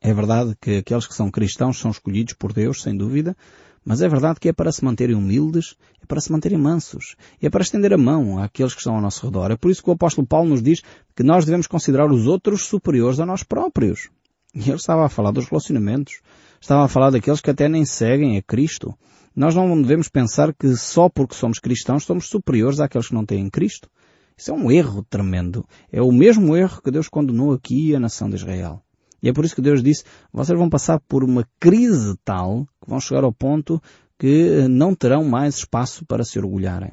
É 0.00 0.12
verdade 0.12 0.54
que 0.60 0.78
aqueles 0.78 1.06
que 1.06 1.14
são 1.14 1.30
cristãos 1.30 1.78
são 1.78 1.90
escolhidos 1.90 2.34
por 2.34 2.52
Deus, 2.52 2.82
sem 2.82 2.96
dúvida, 2.96 3.36
mas 3.84 4.02
é 4.02 4.08
verdade 4.08 4.40
que 4.40 4.48
é 4.48 4.52
para 4.52 4.72
se 4.72 4.84
manterem 4.84 5.14
humildes, 5.14 5.76
é 6.02 6.06
para 6.06 6.20
se 6.20 6.32
manterem 6.32 6.58
mansos, 6.58 7.14
é 7.40 7.48
para 7.48 7.62
estender 7.62 7.92
a 7.92 7.96
mão 7.98 8.42
àqueles 8.42 8.74
que 8.74 8.80
estão 8.80 8.96
ao 8.96 9.00
nosso 9.00 9.24
redor. 9.24 9.50
É 9.52 9.56
por 9.56 9.70
isso 9.70 9.82
que 9.82 9.88
o 9.88 9.92
apóstolo 9.92 10.26
Paulo 10.26 10.50
nos 10.50 10.62
diz 10.62 10.82
que 11.14 11.22
nós 11.22 11.44
devemos 11.44 11.68
considerar 11.68 12.10
os 12.10 12.26
outros 12.26 12.64
superiores 12.64 13.20
a 13.20 13.26
nós 13.26 13.44
próprios. 13.44 14.10
E 14.52 14.68
ele 14.68 14.74
estava 14.74 15.06
a 15.06 15.08
falar 15.08 15.30
dos 15.30 15.48
relacionamentos, 15.48 16.20
estava 16.60 16.84
a 16.84 16.88
falar 16.88 17.10
daqueles 17.10 17.40
que 17.40 17.50
até 17.50 17.68
nem 17.68 17.84
seguem 17.84 18.36
a 18.36 18.42
Cristo. 18.42 18.92
Nós 19.36 19.54
não 19.54 19.80
devemos 19.80 20.08
pensar 20.08 20.52
que 20.52 20.74
só 20.76 21.08
porque 21.08 21.34
somos 21.34 21.58
cristãos 21.58 22.04
somos 22.04 22.28
superiores 22.28 22.80
àqueles 22.80 23.08
que 23.08 23.14
não 23.14 23.24
têm 23.24 23.48
Cristo. 23.50 23.88
Isso 24.36 24.50
é 24.50 24.54
um 24.54 24.70
erro 24.70 25.04
tremendo. 25.08 25.64
É 25.92 26.02
o 26.02 26.10
mesmo 26.10 26.56
erro 26.56 26.82
que 26.82 26.90
Deus 26.90 27.08
condenou 27.08 27.52
aqui 27.52 27.94
a 27.94 28.00
nação 28.00 28.28
de 28.28 28.36
Israel. 28.36 28.82
E 29.26 29.28
é 29.28 29.32
por 29.32 29.44
isso 29.44 29.56
que 29.56 29.60
Deus 29.60 29.82
disse, 29.82 30.04
vocês 30.32 30.56
vão 30.56 30.70
passar 30.70 31.00
por 31.00 31.24
uma 31.24 31.44
crise 31.58 32.16
tal 32.24 32.64
que 32.80 32.88
vão 32.88 33.00
chegar 33.00 33.24
ao 33.24 33.32
ponto 33.32 33.82
que 34.16 34.60
eh, 34.60 34.68
não 34.68 34.94
terão 34.94 35.24
mais 35.24 35.56
espaço 35.56 36.06
para 36.06 36.22
se 36.22 36.38
orgulharem. 36.38 36.92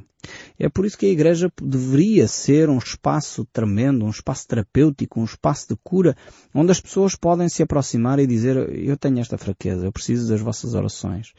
É 0.58 0.68
por 0.68 0.84
isso 0.84 0.98
que 0.98 1.06
a 1.06 1.12
igreja 1.12 1.52
deveria 1.62 2.28
ser 2.28 2.70
um 2.72 2.80
espaço 2.80 3.46
tremendo, 3.54 4.04
um 4.04 4.10
espaço 4.10 4.48
terapêutico, 4.48 5.22
um 5.22 5.26
espaço 5.26 5.68
de 5.70 5.76
cura, 5.84 6.18
onde 6.56 6.72
as 6.72 6.82
pessoas 6.82 7.16
podem 7.16 7.48
se 7.48 7.62
aproximar 7.62 8.18
e 8.18 8.26
dizer, 8.26 8.58
eu 8.74 8.98
tenho 8.98 9.20
esta 9.20 9.38
fraqueza, 9.38 9.86
eu 9.86 9.92
preciso 9.92 10.28
das 10.28 10.42
vossas 10.42 10.74
orações. 10.74 11.34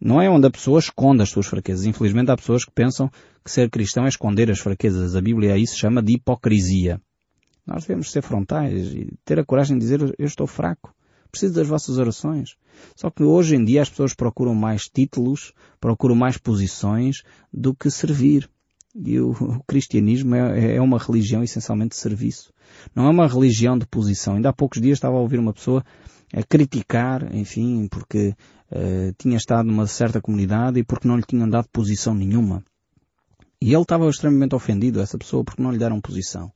Não 0.00 0.20
é 0.20 0.28
onde 0.28 0.48
a 0.48 0.50
pessoa 0.50 0.80
esconde 0.80 1.22
as 1.22 1.30
suas 1.30 1.46
fraquezas. 1.46 1.86
Infelizmente 1.86 2.32
há 2.32 2.36
pessoas 2.36 2.64
que 2.64 2.72
pensam 2.72 3.08
que 3.44 3.52
ser 3.52 3.70
cristão 3.70 4.04
é 4.04 4.08
esconder 4.08 4.50
as 4.50 4.58
fraquezas. 4.58 5.14
A 5.14 5.20
Bíblia 5.20 5.54
aí 5.54 5.64
se 5.64 5.76
chama 5.76 6.02
de 6.02 6.14
hipocrisia. 6.14 7.00
Nós 7.70 7.84
devemos 7.84 8.10
ser 8.10 8.20
frontais 8.20 8.92
e 8.92 9.16
ter 9.24 9.38
a 9.38 9.44
coragem 9.44 9.78
de 9.78 9.84
dizer 9.84 10.00
eu 10.18 10.26
estou 10.26 10.46
fraco. 10.46 10.92
Preciso 11.30 11.54
das 11.54 11.68
vossas 11.68 11.98
orações. 11.98 12.56
Só 12.96 13.08
que 13.10 13.22
hoje 13.22 13.54
em 13.54 13.64
dia 13.64 13.82
as 13.82 13.88
pessoas 13.88 14.12
procuram 14.12 14.56
mais 14.56 14.88
títulos, 14.88 15.52
procuram 15.80 16.16
mais 16.16 16.36
posições 16.36 17.22
do 17.52 17.72
que 17.72 17.88
servir. 17.88 18.50
E 18.92 19.20
o, 19.20 19.30
o 19.30 19.62
cristianismo 19.62 20.34
é, 20.34 20.74
é, 20.74 20.80
uma 20.80 20.98
religião 20.98 21.44
essencialmente 21.44 21.90
de 21.90 22.02
serviço. 22.02 22.52
Não 22.92 23.06
é 23.06 23.10
uma 23.10 23.28
religião 23.28 23.78
de 23.78 23.86
posição. 23.86 24.34
Ainda 24.34 24.48
há 24.48 24.52
poucos 24.52 24.80
dias 24.80 24.96
estava 24.96 25.16
a 25.16 25.20
ouvir 25.20 25.38
uma 25.38 25.52
pessoa 25.52 25.84
a 26.34 26.42
criticar, 26.42 27.32
enfim, 27.32 27.86
porque 27.88 28.34
uh, 28.72 29.14
tinha 29.16 29.36
estado 29.36 29.66
numa 29.66 29.86
certa 29.86 30.20
comunidade 30.20 30.80
e 30.80 30.84
porque 30.84 31.06
não 31.06 31.16
lhe 31.16 31.22
tinham 31.22 31.48
dado 31.48 31.68
posição 31.72 32.14
nenhuma. 32.14 32.64
E 33.62 33.72
ele 33.72 33.82
estava 33.82 34.08
extremamente 34.08 34.56
ofendido, 34.56 35.00
essa 35.00 35.16
pessoa, 35.16 35.44
porque 35.44 35.62
não 35.62 35.70
lhe 35.70 35.78
deram 35.78 36.00
posição. 36.00 36.50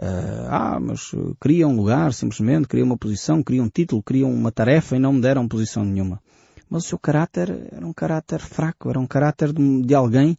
Uh, 0.00 0.46
ah, 0.48 0.78
mas 0.80 1.10
queria 1.40 1.66
um 1.66 1.74
lugar, 1.74 2.12
simplesmente, 2.12 2.68
queria 2.68 2.84
uma 2.84 2.96
posição, 2.96 3.42
queria 3.42 3.62
um 3.62 3.68
título, 3.68 4.02
queria 4.02 4.26
uma 4.26 4.52
tarefa 4.52 4.94
e 4.94 4.98
não 5.00 5.12
me 5.12 5.20
deram 5.20 5.48
posição 5.48 5.84
nenhuma. 5.84 6.22
Mas 6.70 6.84
o 6.84 6.88
seu 6.88 6.98
caráter 6.98 7.68
era 7.72 7.84
um 7.84 7.92
caráter 7.92 8.40
fraco, 8.40 8.90
era 8.90 9.00
um 9.00 9.06
caráter 9.06 9.52
de, 9.52 9.82
de 9.82 9.94
alguém 9.94 10.36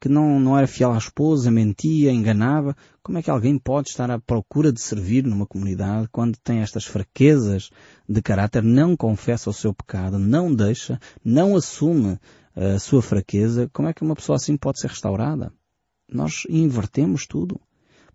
que 0.00 0.08
não, 0.08 0.38
não 0.40 0.58
era 0.58 0.66
fiel 0.66 0.92
à 0.92 0.98
esposa, 0.98 1.50
mentia, 1.50 2.10
enganava. 2.10 2.76
Como 3.02 3.18
é 3.18 3.22
que 3.22 3.30
alguém 3.30 3.58
pode 3.58 3.90
estar 3.90 4.10
à 4.10 4.18
procura 4.18 4.72
de 4.72 4.80
servir 4.80 5.24
numa 5.24 5.46
comunidade 5.46 6.08
quando 6.10 6.36
tem 6.38 6.58
estas 6.58 6.84
fraquezas 6.84 7.70
de 8.08 8.20
caráter, 8.20 8.62
não 8.62 8.96
confessa 8.96 9.50
o 9.50 9.54
seu 9.54 9.72
pecado, 9.72 10.18
não 10.18 10.54
deixa, 10.54 11.00
não 11.24 11.56
assume 11.56 12.18
a 12.54 12.78
sua 12.78 13.02
fraqueza? 13.02 13.70
Como 13.72 13.88
é 13.88 13.94
que 13.94 14.02
uma 14.02 14.14
pessoa 14.14 14.36
assim 14.36 14.56
pode 14.56 14.80
ser 14.80 14.88
restaurada? 14.88 15.52
Nós 16.08 16.42
invertemos 16.48 17.26
tudo. 17.26 17.60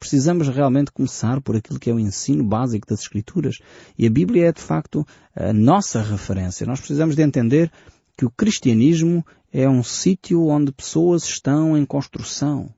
Precisamos 0.02 0.48
realmente 0.48 0.92
começar 0.92 1.40
por 1.42 1.56
aquilo 1.56 1.80
que 1.80 1.88
é 1.88 1.94
o 1.94 2.00
ensino 2.00 2.44
básico 2.44 2.88
das 2.88 3.02
Escrituras. 3.02 3.60
E 3.96 4.08
a 4.08 4.10
Bíblia 4.10 4.48
é 4.48 4.52
de 4.52 4.60
facto 4.60 5.06
a 5.36 5.54
nossa 5.54 6.02
referência. 6.02 6.66
Nós 6.66 6.80
precisamos 6.80 7.16
de 7.16 7.22
entender 7.22 7.72
que 8.18 8.26
o 8.26 8.32
cristianismo 8.32 9.24
é 9.54 9.70
um 9.70 9.84
sítio 9.84 10.48
onde 10.48 10.72
pessoas 10.72 11.24
estão 11.26 11.78
em 11.78 11.86
construção, 11.86 12.74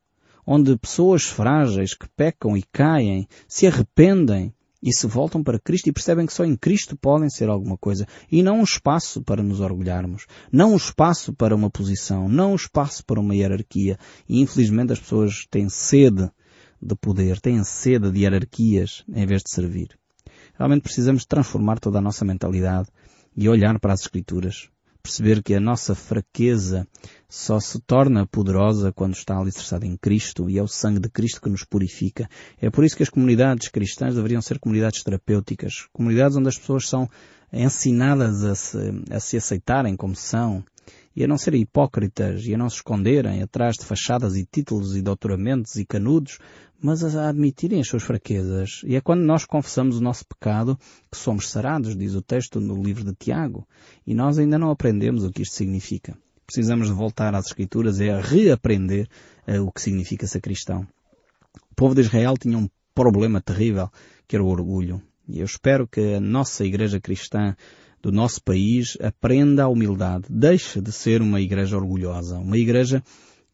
onde 0.46 0.78
pessoas 0.78 1.24
frágeis 1.24 1.94
que 1.94 2.10
pecam 2.10 2.58
e 2.58 2.64
caem, 2.74 3.26
se 3.48 3.66
arrependem 3.68 4.54
e 4.82 4.92
se 4.92 5.08
voltam 5.08 5.42
para 5.42 5.58
Cristo 5.58 5.88
e 5.88 5.94
percebem 5.94 6.26
que 6.26 6.34
só 6.34 6.44
em 6.44 6.58
Cristo 6.58 6.98
podem 6.98 7.30
ser 7.30 7.48
alguma 7.48 7.78
coisa. 7.78 8.06
E 8.30 8.44
não 8.44 8.60
um 8.60 8.64
espaço 8.64 9.22
para 9.22 9.42
nos 9.42 9.62
orgulharmos. 9.62 10.26
Não 10.52 10.74
um 10.74 10.76
espaço 10.76 11.32
para 11.32 11.56
uma 11.56 11.70
posição. 11.70 12.28
Não 12.28 12.52
um 12.52 12.56
espaço 12.56 13.02
para 13.06 13.22
uma 13.22 13.34
hierarquia. 13.34 13.98
E 14.28 14.42
infelizmente 14.42 14.92
as 14.92 15.00
pessoas 15.00 15.48
têm 15.50 15.70
sede 15.70 16.30
de 16.84 16.96
poder, 16.96 17.40
têm 17.40 17.64
sede 17.64 18.12
de 18.12 18.20
hierarquias 18.20 19.04
em 19.08 19.26
vez 19.26 19.42
de 19.44 19.50
servir. 19.50 19.98
Realmente 20.58 20.84
precisamos 20.84 21.26
transformar 21.26 21.80
toda 21.80 21.98
a 21.98 22.02
nossa 22.02 22.24
mentalidade 22.26 22.90
e 23.36 23.50
olhar 23.50 23.80
para 23.80 23.94
as 23.94 24.02
Escrituras. 24.02 24.70
Perceber 25.02 25.44
que 25.44 25.54
a 25.54 25.60
nossa 25.60 25.94
fraqueza 25.94 26.88
só 27.28 27.60
se 27.60 27.78
torna 27.82 28.26
poderosa 28.26 28.94
quando 28.94 29.16
está 29.16 29.38
alicerçada 29.38 29.86
em 29.86 29.98
Cristo 29.98 30.50
e 30.50 30.58
é 30.58 30.64
o 30.64 30.68
sangue 30.68 31.02
de 31.02 31.10
Cristo 31.10 31.42
que 31.42 31.50
nos 31.50 31.66
purifica. 31.66 32.30
É 32.58 32.70
por 32.70 32.86
isso 32.86 32.96
que 32.96 33.04
as 33.04 33.10
comunidades 33.10 33.68
cristãs 33.68 34.16
deveriam 34.16 34.42
ser 34.42 34.60
comunidades 34.60 35.04
terapêuticas, 35.04 35.88
comunidades 35.92 36.38
onde 36.38 36.48
as 36.48 36.58
pessoas 36.58 36.88
são 36.88 37.10
ensinadas 37.52 38.46
a 38.46 38.56
se, 38.56 38.78
a 39.12 39.20
se 39.20 39.36
aceitarem 39.36 39.98
como 39.98 40.16
são, 40.16 40.64
e 41.16 41.24
a 41.24 41.28
não 41.28 41.38
serem 41.38 41.62
hipócritas 41.62 42.46
e 42.46 42.54
a 42.54 42.58
não 42.58 42.70
se 42.70 42.78
esconderem 42.78 43.42
atrás 43.42 43.76
de 43.76 43.86
fachadas 43.86 44.36
e 44.36 44.46
títulos 44.46 44.96
e 44.96 45.02
doutoramentos 45.02 45.76
e 45.76 45.86
canudos, 45.86 46.40
mas 46.82 47.04
a 47.16 47.30
admitirem 47.30 47.80
as 47.80 47.88
suas 47.88 48.04
fraquezas. 48.04 48.82
E 48.86 48.96
é 48.96 49.02
quando 49.02 49.22
nós 49.22 49.46
confessamos 49.46 49.98
o 49.98 50.02
nosso 50.02 50.26
pecado 50.26 50.78
que 51.10 51.18
somos 51.18 51.50
sarados, 51.50 51.96
diz 51.96 52.14
o 52.14 52.22
texto 52.22 52.60
no 52.60 52.82
livro 52.82 53.06
de 53.06 53.14
Tiago. 53.14 53.66
E 54.06 54.14
nós 54.14 54.38
ainda 54.38 54.58
não 54.58 54.70
aprendemos 54.70 55.24
o 55.24 55.32
que 55.32 55.44
isto 55.44 55.56
significa. 55.56 56.18
Precisamos 56.46 56.88
de 56.88 56.94
voltar 56.94 57.34
às 57.36 57.46
Escrituras 57.46 58.00
e 58.00 58.10
a 58.10 58.20
reaprender 58.20 59.08
uh, 59.48 59.62
o 59.62 59.72
que 59.72 59.82
significa 59.82 60.28
ser 60.28 60.42
cristão. 60.42 60.86
O 61.72 61.76
povo 61.76 61.96
de 61.96 62.02
Israel 62.02 62.34
tinha 62.38 62.58
um 62.58 62.68
problema 62.94 63.40
terrível, 63.40 63.90
que 64.28 64.36
era 64.36 64.44
o 64.44 64.50
orgulho. 64.50 65.02
E 65.28 65.40
eu 65.40 65.46
espero 65.46 65.88
que 65.88 66.16
a 66.16 66.20
nossa 66.20 66.66
igreja 66.66 67.00
cristã 67.00 67.56
do 68.04 68.12
nosso 68.12 68.44
país 68.44 68.98
aprenda 69.02 69.64
a 69.64 69.70
humildade. 69.70 70.26
Deixe 70.30 70.82
de 70.82 70.92
ser 70.92 71.22
uma 71.22 71.40
igreja 71.40 71.78
orgulhosa, 71.78 72.38
uma 72.38 72.58
igreja 72.58 73.02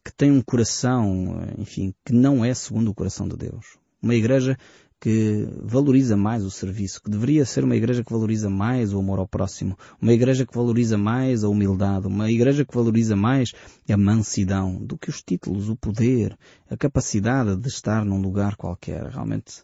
que 0.04 0.12
tem 0.12 0.32
um 0.32 0.42
coração, 0.42 1.40
enfim, 1.56 1.94
que 2.04 2.12
não 2.12 2.44
é 2.44 2.52
segundo 2.52 2.90
o 2.90 2.94
coração 2.94 3.28
de 3.28 3.36
Deus. 3.36 3.78
Uma 4.02 4.16
igreja 4.16 4.58
que 5.00 5.48
valoriza 5.62 6.16
mais 6.16 6.44
o 6.44 6.50
serviço, 6.50 7.00
que 7.00 7.08
deveria 7.08 7.46
ser 7.46 7.62
uma 7.62 7.76
igreja 7.76 8.02
que 8.02 8.12
valoriza 8.12 8.50
mais 8.50 8.92
o 8.92 8.98
amor 8.98 9.20
ao 9.20 9.28
próximo, 9.28 9.78
uma 10.02 10.12
igreja 10.12 10.44
que 10.44 10.54
valoriza 10.54 10.98
mais 10.98 11.44
a 11.44 11.48
humildade, 11.48 12.08
uma 12.08 12.30
igreja 12.30 12.66
que 12.66 12.74
valoriza 12.74 13.14
mais 13.14 13.52
a 13.88 13.96
mansidão 13.96 14.84
do 14.84 14.98
que 14.98 15.08
os 15.08 15.22
títulos, 15.22 15.68
o 15.68 15.76
poder, 15.76 16.36
a 16.68 16.76
capacidade 16.76 17.56
de 17.56 17.68
estar 17.68 18.04
num 18.04 18.20
lugar 18.20 18.56
qualquer. 18.56 19.06
Realmente 19.06 19.62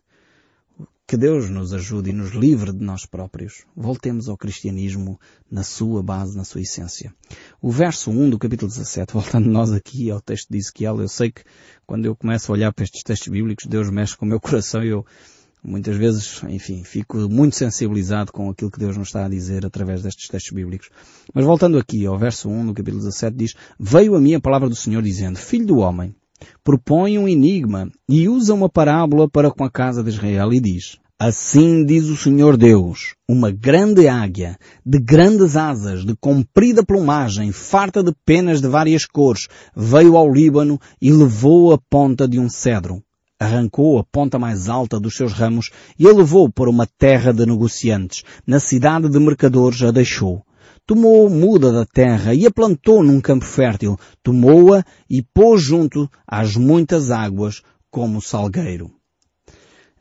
que 1.06 1.16
Deus 1.16 1.48
nos 1.48 1.72
ajude 1.72 2.10
e 2.10 2.12
nos 2.12 2.32
livre 2.32 2.72
de 2.72 2.84
nós 2.84 3.06
próprios. 3.06 3.64
Voltemos 3.76 4.28
ao 4.28 4.36
cristianismo 4.36 5.20
na 5.48 5.62
sua 5.62 6.02
base, 6.02 6.36
na 6.36 6.42
sua 6.42 6.62
essência. 6.62 7.14
O 7.62 7.70
verso 7.70 8.10
1 8.10 8.30
do 8.30 8.38
capítulo 8.38 8.68
17, 8.68 9.12
voltando 9.14 9.48
nós 9.48 9.72
aqui 9.72 10.10
ao 10.10 10.20
texto 10.20 10.48
de 10.50 10.58
Ezequiel, 10.58 11.00
eu 11.00 11.08
sei 11.08 11.30
que 11.30 11.44
quando 11.86 12.06
eu 12.06 12.16
começo 12.16 12.50
a 12.50 12.54
olhar 12.54 12.72
para 12.72 12.82
estes 12.82 13.04
textos 13.04 13.28
bíblicos, 13.28 13.66
Deus 13.66 13.88
mexe 13.88 14.16
com 14.16 14.26
o 14.26 14.28
meu 14.28 14.40
coração 14.40 14.82
e 14.82 14.88
eu 14.88 15.06
muitas 15.62 15.96
vezes, 15.96 16.42
enfim, 16.48 16.82
fico 16.82 17.28
muito 17.28 17.54
sensibilizado 17.54 18.32
com 18.32 18.50
aquilo 18.50 18.70
que 18.70 18.78
Deus 18.78 18.96
nos 18.96 19.08
está 19.08 19.26
a 19.26 19.28
dizer 19.28 19.64
através 19.64 20.02
destes 20.02 20.28
textos 20.28 20.52
bíblicos. 20.52 20.90
Mas 21.32 21.44
voltando 21.44 21.78
aqui 21.78 22.04
ao 22.04 22.18
verso 22.18 22.48
1 22.48 22.66
do 22.66 22.75
capítulo 22.75 23.04
17 23.04 23.36
diz, 23.36 23.54
Veio 23.78 24.16
a 24.16 24.20
mim 24.20 24.34
a 24.34 24.40
palavra 24.40 24.68
do 24.68 24.75
Senhor 24.75 25.02
dizendo, 25.02 25.38
Filho 25.38 25.66
do 25.66 25.78
homem, 25.78 26.16
propõe 26.62 27.18
um 27.18 27.28
enigma 27.28 27.90
e 28.08 28.28
usa 28.28 28.54
uma 28.54 28.68
parábola 28.68 29.28
para 29.28 29.50
com 29.50 29.64
a 29.64 29.70
casa 29.70 30.02
de 30.02 30.10
Israel 30.10 30.52
e 30.52 30.60
diz, 30.60 30.98
Assim 31.18 31.82
diz 31.86 32.10
o 32.10 32.16
Senhor 32.16 32.58
Deus, 32.58 33.14
uma 33.26 33.50
grande 33.50 34.06
águia, 34.06 34.58
de 34.84 34.98
grandes 34.98 35.56
asas, 35.56 36.04
de 36.04 36.14
comprida 36.14 36.84
plumagem, 36.84 37.52
farta 37.52 38.02
de 38.02 38.12
penas 38.24 38.60
de 38.60 38.68
várias 38.68 39.06
cores, 39.06 39.48
veio 39.74 40.14
ao 40.14 40.30
Líbano 40.30 40.78
e 41.00 41.10
levou 41.10 41.72
a 41.72 41.78
ponta 41.78 42.28
de 42.28 42.38
um 42.38 42.50
cedro. 42.50 43.02
Arrancou 43.40 43.98
a 43.98 44.04
ponta 44.04 44.38
mais 44.38 44.68
alta 44.68 45.00
dos 45.00 45.16
seus 45.16 45.32
ramos 45.32 45.70
e 45.98 46.06
a 46.06 46.12
levou 46.12 46.52
para 46.52 46.68
uma 46.68 46.86
terra 46.86 47.32
de 47.32 47.46
negociantes. 47.46 48.22
Na 48.46 48.60
cidade 48.60 49.08
de 49.08 49.18
mercadores 49.18 49.82
a 49.82 49.90
deixou 49.90 50.45
tomou 50.86 51.28
muda 51.28 51.72
da 51.72 51.84
terra 51.84 52.32
e 52.32 52.46
a 52.46 52.50
plantou 52.50 53.02
num 53.02 53.20
campo 53.20 53.44
fértil, 53.44 53.98
tomou-a 54.22 54.84
e 55.10 55.20
pôs 55.22 55.60
junto 55.60 56.08
às 56.26 56.56
muitas 56.56 57.10
águas 57.10 57.62
como 57.90 58.22
salgueiro. 58.22 58.90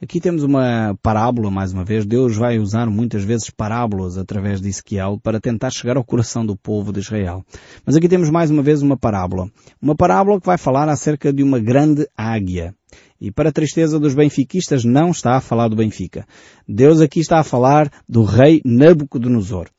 Aqui 0.02 0.20
temos 0.20 0.44
uma 0.44 0.96
parábola, 1.02 1.50
mais 1.50 1.74
uma 1.74 1.84
vez. 1.84 2.06
Deus 2.06 2.36
vai 2.36 2.60
usar 2.60 2.86
muitas 2.88 3.24
vezes 3.24 3.50
parábolas 3.50 4.18
através 4.18 4.62
de 4.62 4.68
Ezequiel 4.68 5.18
para 5.24 5.40
tentar 5.40 5.72
chegar 5.72 5.96
ao 5.96 6.04
coração 6.04 6.46
do 6.46 6.56
povo 6.56 6.92
de 6.92 7.00
Israel. 7.00 7.44
Mas 7.86 7.96
aqui 7.96 8.08
temos 8.08 8.30
mais 8.30 8.52
uma 8.52 8.62
vez 8.62 8.82
uma 8.82 8.98
parábola. 8.98 9.50
Uma 9.82 9.96
parábola 9.96 10.40
que 10.40 10.46
vai 10.46 10.58
falar 10.58 10.90
acerca 10.90 11.32
de 11.32 11.42
uma 11.42 11.60
grande 11.60 12.08
águia. 12.16 12.76
E 13.20 13.32
para 13.32 13.50
a 13.50 13.54
tristeza 13.54 13.98
dos 13.98 14.14
benfiquistas 14.14 14.84
não 14.84 15.10
está 15.10 15.38
a 15.38 15.42
falar 15.42 15.70
do 15.70 15.78
Benfica. 15.78 16.28
Deus 16.68 17.00
aqui 17.00 17.22
está 17.22 17.40
a 17.40 17.44
falar 17.44 17.90
do 18.08 18.24
rei 18.24 18.62
Nabucodonosor. 18.66 19.70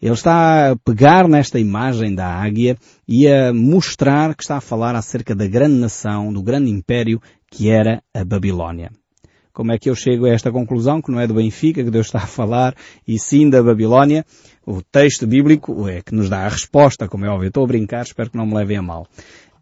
Ele 0.00 0.12
está 0.12 0.72
a 0.72 0.76
pegar 0.76 1.28
nesta 1.28 1.58
imagem 1.58 2.14
da 2.14 2.26
águia 2.26 2.76
e 3.08 3.26
a 3.28 3.52
mostrar 3.52 4.34
que 4.34 4.42
está 4.42 4.56
a 4.56 4.60
falar 4.60 4.94
acerca 4.94 5.34
da 5.34 5.46
grande 5.46 5.76
nação, 5.76 6.32
do 6.32 6.42
grande 6.42 6.70
império 6.70 7.20
que 7.50 7.70
era 7.70 8.02
a 8.14 8.24
Babilónia. 8.24 8.90
Como 9.52 9.72
é 9.72 9.78
que 9.78 9.88
eu 9.88 9.94
chego 9.94 10.26
a 10.26 10.30
esta 10.30 10.52
conclusão, 10.52 11.00
que 11.00 11.10
não 11.10 11.18
é 11.18 11.26
do 11.26 11.32
Benfica 11.32 11.82
que 11.82 11.90
Deus 11.90 12.08
está 12.08 12.18
a 12.18 12.26
falar, 12.26 12.74
e 13.08 13.18
sim 13.18 13.48
da 13.48 13.62
Babilónia? 13.62 14.22
O 14.66 14.82
texto 14.82 15.26
bíblico 15.26 15.88
é 15.88 16.02
que 16.02 16.14
nos 16.14 16.28
dá 16.28 16.40
a 16.40 16.48
resposta, 16.48 17.08
como 17.08 17.24
é 17.24 17.30
óbvio. 17.30 17.48
Estou 17.48 17.64
a 17.64 17.66
brincar, 17.66 18.02
espero 18.02 18.28
que 18.28 18.36
não 18.36 18.44
me 18.44 18.54
levem 18.54 18.76
a 18.76 18.82
mal. 18.82 19.06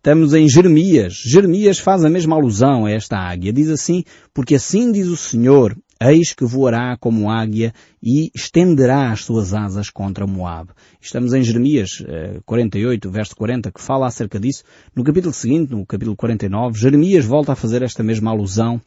Estamos 0.05 0.35
em 0.35 0.49
Jeremias. 0.49 1.15
Jeremias 1.15 1.79
faz 1.79 2.05
a 2.05 2.11
mesma 2.11 2.37
alusão 2.37 2.87
a 2.87 2.91
esta 2.91 3.17
águia. 3.17 3.53
Diz 3.53 3.71
assim, 3.71 4.05
porque 4.35 4.57
assim 4.57 4.91
diz 4.91 5.07
o 5.07 5.17
Senhor, 5.17 5.77
Eis 6.01 6.33
que 6.33 6.45
voará 6.45 6.97
como 6.99 7.31
águia 7.31 7.73
e 8.03 8.31
estenderá 8.35 9.13
as 9.13 9.25
suas 9.25 9.55
asas 9.55 9.91
contra 9.91 10.27
Moab. 10.27 10.71
Estamos 11.01 11.33
em 11.33 11.43
Jeremias 11.43 12.05
48, 12.45 13.09
eh, 13.09 13.11
verso 13.11 13.37
40, 13.37 13.71
que 13.71 13.81
fala 13.81 14.07
acerca 14.07 14.41
disso. 14.41 14.65
No 14.95 15.05
capítulo 15.05 15.33
seguinte, 15.33 15.71
no 15.71 15.87
capítulo 15.87 16.17
49, 16.17 16.79
Jeremias 16.79 17.25
volta 17.25 17.53
a 17.53 17.57
fazer 17.57 17.83
esta 17.83 18.03
mesma 18.03 18.33
alusão 18.33 18.81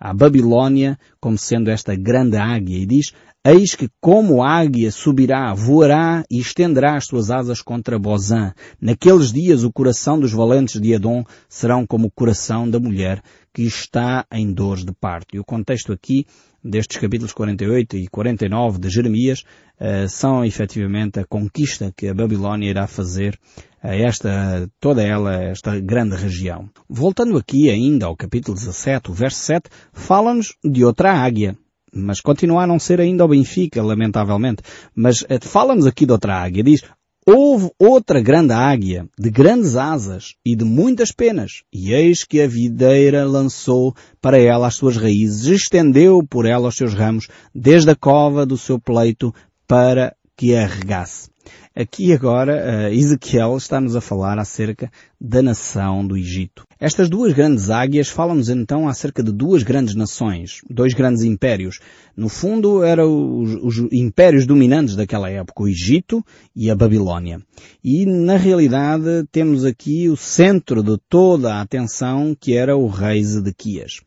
à 0.00 0.12
Babilónia 0.14 0.98
como 1.20 1.36
sendo 1.36 1.70
esta 1.70 1.94
grande 1.94 2.36
águia 2.36 2.78
e 2.78 2.86
diz, 2.86 3.12
Eis 3.46 3.74
que 3.74 3.90
como 4.00 4.42
águia 4.42 4.90
subirá, 4.90 5.52
voará 5.52 6.24
e 6.30 6.38
estenderá 6.38 6.96
as 6.96 7.04
suas 7.04 7.30
asas 7.30 7.60
contra 7.60 7.98
Bozã. 7.98 8.54
Naqueles 8.80 9.30
dias 9.30 9.64
o 9.64 9.72
coração 9.72 10.18
dos 10.18 10.32
valentes 10.32 10.80
de 10.80 10.92
Edom 10.94 11.22
serão 11.46 11.86
como 11.86 12.06
o 12.06 12.10
coração 12.10 12.68
da 12.70 12.80
mulher 12.80 13.22
que 13.52 13.62
está 13.62 14.24
em 14.32 14.50
dores 14.50 14.82
de 14.82 14.94
parto. 14.94 15.36
E 15.36 15.38
o 15.38 15.44
contexto 15.44 15.92
aqui 15.92 16.26
destes 16.64 16.98
capítulos 16.98 17.32
48 17.32 17.96
e 17.96 18.08
49 18.08 18.78
de 18.78 18.88
Jeremias 18.88 19.44
uh, 19.78 20.08
são 20.08 20.44
efetivamente 20.44 21.20
a 21.20 21.24
conquista 21.26 21.92
que 21.94 22.08
a 22.08 22.14
Babilónia 22.14 22.70
irá 22.70 22.86
fazer 22.86 23.38
a 23.82 23.94
esta, 23.94 24.66
toda 24.80 25.02
ela, 25.02 25.34
esta 25.34 25.78
grande 25.78 26.16
região. 26.16 26.70
Voltando 26.88 27.36
aqui 27.36 27.68
ainda 27.68 28.06
ao 28.06 28.16
capítulo 28.16 28.56
17, 28.56 29.10
o 29.10 29.14
verso 29.14 29.40
7, 29.40 29.68
fala-nos 29.92 30.54
de 30.64 30.82
outra 30.82 31.12
águia, 31.12 31.54
mas 31.92 32.20
continua 32.20 32.62
a 32.62 32.66
não 32.66 32.78
ser 32.78 32.98
ainda 32.98 33.24
o 33.24 33.28
Benfica, 33.28 33.82
lamentavelmente. 33.82 34.62
Mas 34.94 35.24
eh, 35.28 35.38
fala-nos 35.40 35.86
aqui 35.86 36.06
de 36.06 36.12
outra 36.12 36.42
águia. 36.42 36.64
Diz, 36.64 36.82
houve 37.26 37.70
outra 37.78 38.20
grande 38.20 38.52
águia, 38.52 39.08
de 39.18 39.30
grandes 39.30 39.76
asas 39.76 40.34
e 40.44 40.54
de 40.54 40.64
muitas 40.64 41.10
penas, 41.10 41.62
e 41.72 41.92
eis 41.92 42.24
que 42.24 42.40
a 42.40 42.46
videira 42.46 43.24
lançou 43.24 43.94
para 44.20 44.38
ela 44.38 44.66
as 44.66 44.74
suas 44.74 44.96
raízes, 44.96 45.46
estendeu 45.46 46.22
por 46.22 46.46
ela 46.46 46.68
os 46.68 46.76
seus 46.76 46.92
ramos, 46.92 47.28
desde 47.54 47.90
a 47.90 47.96
cova 47.96 48.44
do 48.44 48.58
seu 48.58 48.78
pleito 48.78 49.34
para 49.66 50.14
que 50.36 50.54
a 50.54 50.66
regasse. 50.66 51.33
Aqui 51.74 52.12
agora, 52.12 52.88
uh, 52.88 52.94
Ezequiel 52.94 53.56
está-nos 53.56 53.96
a 53.96 54.00
falar 54.00 54.38
acerca 54.38 54.90
da 55.20 55.42
nação 55.42 56.06
do 56.06 56.16
Egito. 56.16 56.64
Estas 56.78 57.08
duas 57.08 57.32
grandes 57.32 57.70
águias 57.70 58.08
falam-nos 58.08 58.48
então 58.48 58.86
acerca 58.86 59.22
de 59.22 59.32
duas 59.32 59.62
grandes 59.62 59.94
nações, 59.94 60.60
dois 60.70 60.94
grandes 60.94 61.22
impérios. 61.22 61.80
No 62.16 62.28
fundo, 62.28 62.84
eram 62.84 63.40
os, 63.40 63.54
os 63.54 63.92
impérios 63.92 64.46
dominantes 64.46 64.94
daquela 64.94 65.28
época, 65.30 65.62
o 65.64 65.68
Egito 65.68 66.24
e 66.54 66.70
a 66.70 66.76
Babilónia. 66.76 67.40
E, 67.82 68.06
na 68.06 68.36
realidade, 68.36 69.24
temos 69.32 69.64
aqui 69.64 70.08
o 70.08 70.16
centro 70.16 70.82
de 70.82 70.96
toda 71.08 71.54
a 71.54 71.60
atenção, 71.60 72.36
que 72.38 72.54
era 72.56 72.76
o 72.76 72.86
rei 72.86 73.24
Zedequias. 73.24 74.00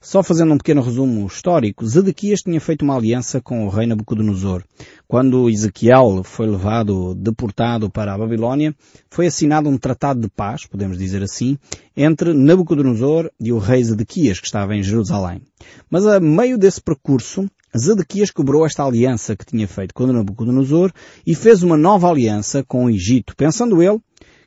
Só 0.00 0.22
fazendo 0.22 0.54
um 0.54 0.58
pequeno 0.58 0.80
resumo 0.80 1.26
histórico, 1.26 1.84
Zedequias 1.84 2.40
tinha 2.40 2.60
feito 2.60 2.82
uma 2.82 2.94
aliança 2.94 3.40
com 3.40 3.66
o 3.66 3.68
rei 3.68 3.84
Nabucodonosor. 3.84 4.62
Quando 5.08 5.50
Ezequiel 5.50 6.22
foi 6.22 6.46
levado, 6.46 7.16
deportado 7.16 7.90
para 7.90 8.14
a 8.14 8.18
Babilónia, 8.18 8.72
foi 9.10 9.26
assinado 9.26 9.68
um 9.68 9.76
tratado 9.76 10.20
de 10.20 10.28
paz, 10.28 10.64
podemos 10.66 10.96
dizer 10.96 11.20
assim, 11.20 11.58
entre 11.96 12.32
Nabucodonosor 12.32 13.28
e 13.40 13.52
o 13.52 13.58
rei 13.58 13.82
Zedequias, 13.82 14.38
que 14.38 14.46
estava 14.46 14.76
em 14.76 14.84
Jerusalém. 14.84 15.42
Mas 15.90 16.06
a 16.06 16.20
meio 16.20 16.56
desse 16.56 16.80
percurso, 16.80 17.50
Zedequias 17.76 18.30
quebrou 18.30 18.64
esta 18.64 18.84
aliança 18.84 19.34
que 19.34 19.44
tinha 19.44 19.66
feito 19.66 19.92
com 19.92 20.06
Nabucodonosor 20.06 20.92
e 21.26 21.34
fez 21.34 21.64
uma 21.64 21.76
nova 21.76 22.08
aliança 22.08 22.62
com 22.62 22.84
o 22.84 22.90
Egito, 22.90 23.34
pensando 23.36 23.82
ele 23.82 23.98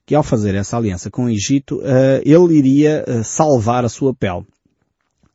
que 0.05 0.15
ao 0.15 0.23
fazer 0.23 0.55
essa 0.55 0.77
aliança 0.77 1.11
com 1.11 1.25
o 1.25 1.29
Egito, 1.29 1.81
eh, 1.83 2.21
ele 2.25 2.57
iria 2.57 3.03
eh, 3.05 3.23
salvar 3.23 3.83
a 3.83 3.89
sua 3.89 4.13
pele. 4.13 4.45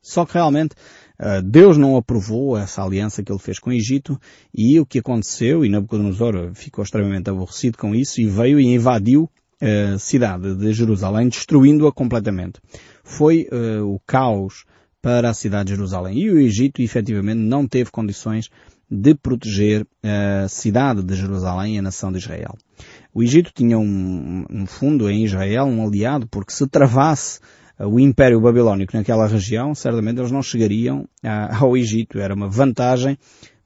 Só 0.07 0.25
que 0.25 0.35
realmente 0.35 0.73
uh, 1.19 1.41
Deus 1.43 1.77
não 1.77 1.97
aprovou 1.97 2.57
essa 2.57 2.81
aliança 2.81 3.21
que 3.21 3.29
ele 3.29 3.39
fez 3.39 3.59
com 3.59 3.69
o 3.69 3.73
Egito 3.73 4.17
e 4.53 4.79
o 4.79 4.85
que 4.85 4.99
aconteceu, 4.99 5.65
e 5.65 5.69
Nabucodonosor 5.69 6.53
ficou 6.53 6.81
extremamente 6.81 7.29
aborrecido 7.29 7.77
com 7.77 7.93
isso 7.93 8.21
e 8.21 8.25
veio 8.25 8.57
e 8.57 8.73
invadiu 8.73 9.29
eh, 9.59 9.93
a 9.95 9.99
cidade 9.99 10.55
de 10.55 10.71
Jerusalém, 10.71 11.27
destruindo-a 11.27 11.91
completamente. 11.91 12.61
Foi 13.03 13.47
uh, 13.51 13.83
o 13.83 13.99
caos 14.05 14.63
para 15.01 15.29
a 15.29 15.33
cidade 15.33 15.69
de 15.69 15.75
Jerusalém. 15.75 16.19
E 16.19 16.29
o 16.29 16.39
Egito 16.39 16.81
efetivamente 16.81 17.39
não 17.39 17.67
teve 17.67 17.91
condições 17.91 18.49
de 18.89 19.13
proteger 19.13 19.85
a 20.01 20.47
cidade 20.47 21.03
de 21.03 21.15
Jerusalém 21.15 21.75
e 21.75 21.79
a 21.79 21.81
nação 21.81 22.11
de 22.11 22.19
Israel. 22.19 22.55
O 23.13 23.21
Egito 23.21 23.51
tinha 23.53 23.77
um, 23.77 24.45
um 24.49 24.65
fundo 24.65 25.09
em 25.09 25.25
Israel, 25.25 25.65
um 25.65 25.85
aliado, 25.85 26.27
porque 26.27 26.53
se 26.53 26.65
travasse 26.67 27.39
o 27.79 27.99
Império 27.99 28.41
Babilónico 28.41 28.95
naquela 28.95 29.27
região, 29.27 29.75
certamente 29.75 30.19
eles 30.19 30.31
não 30.31 30.41
chegariam 30.41 31.07
ao 31.59 31.77
Egito. 31.77 32.19
Era 32.19 32.33
uma 32.33 32.49
vantagem 32.49 33.17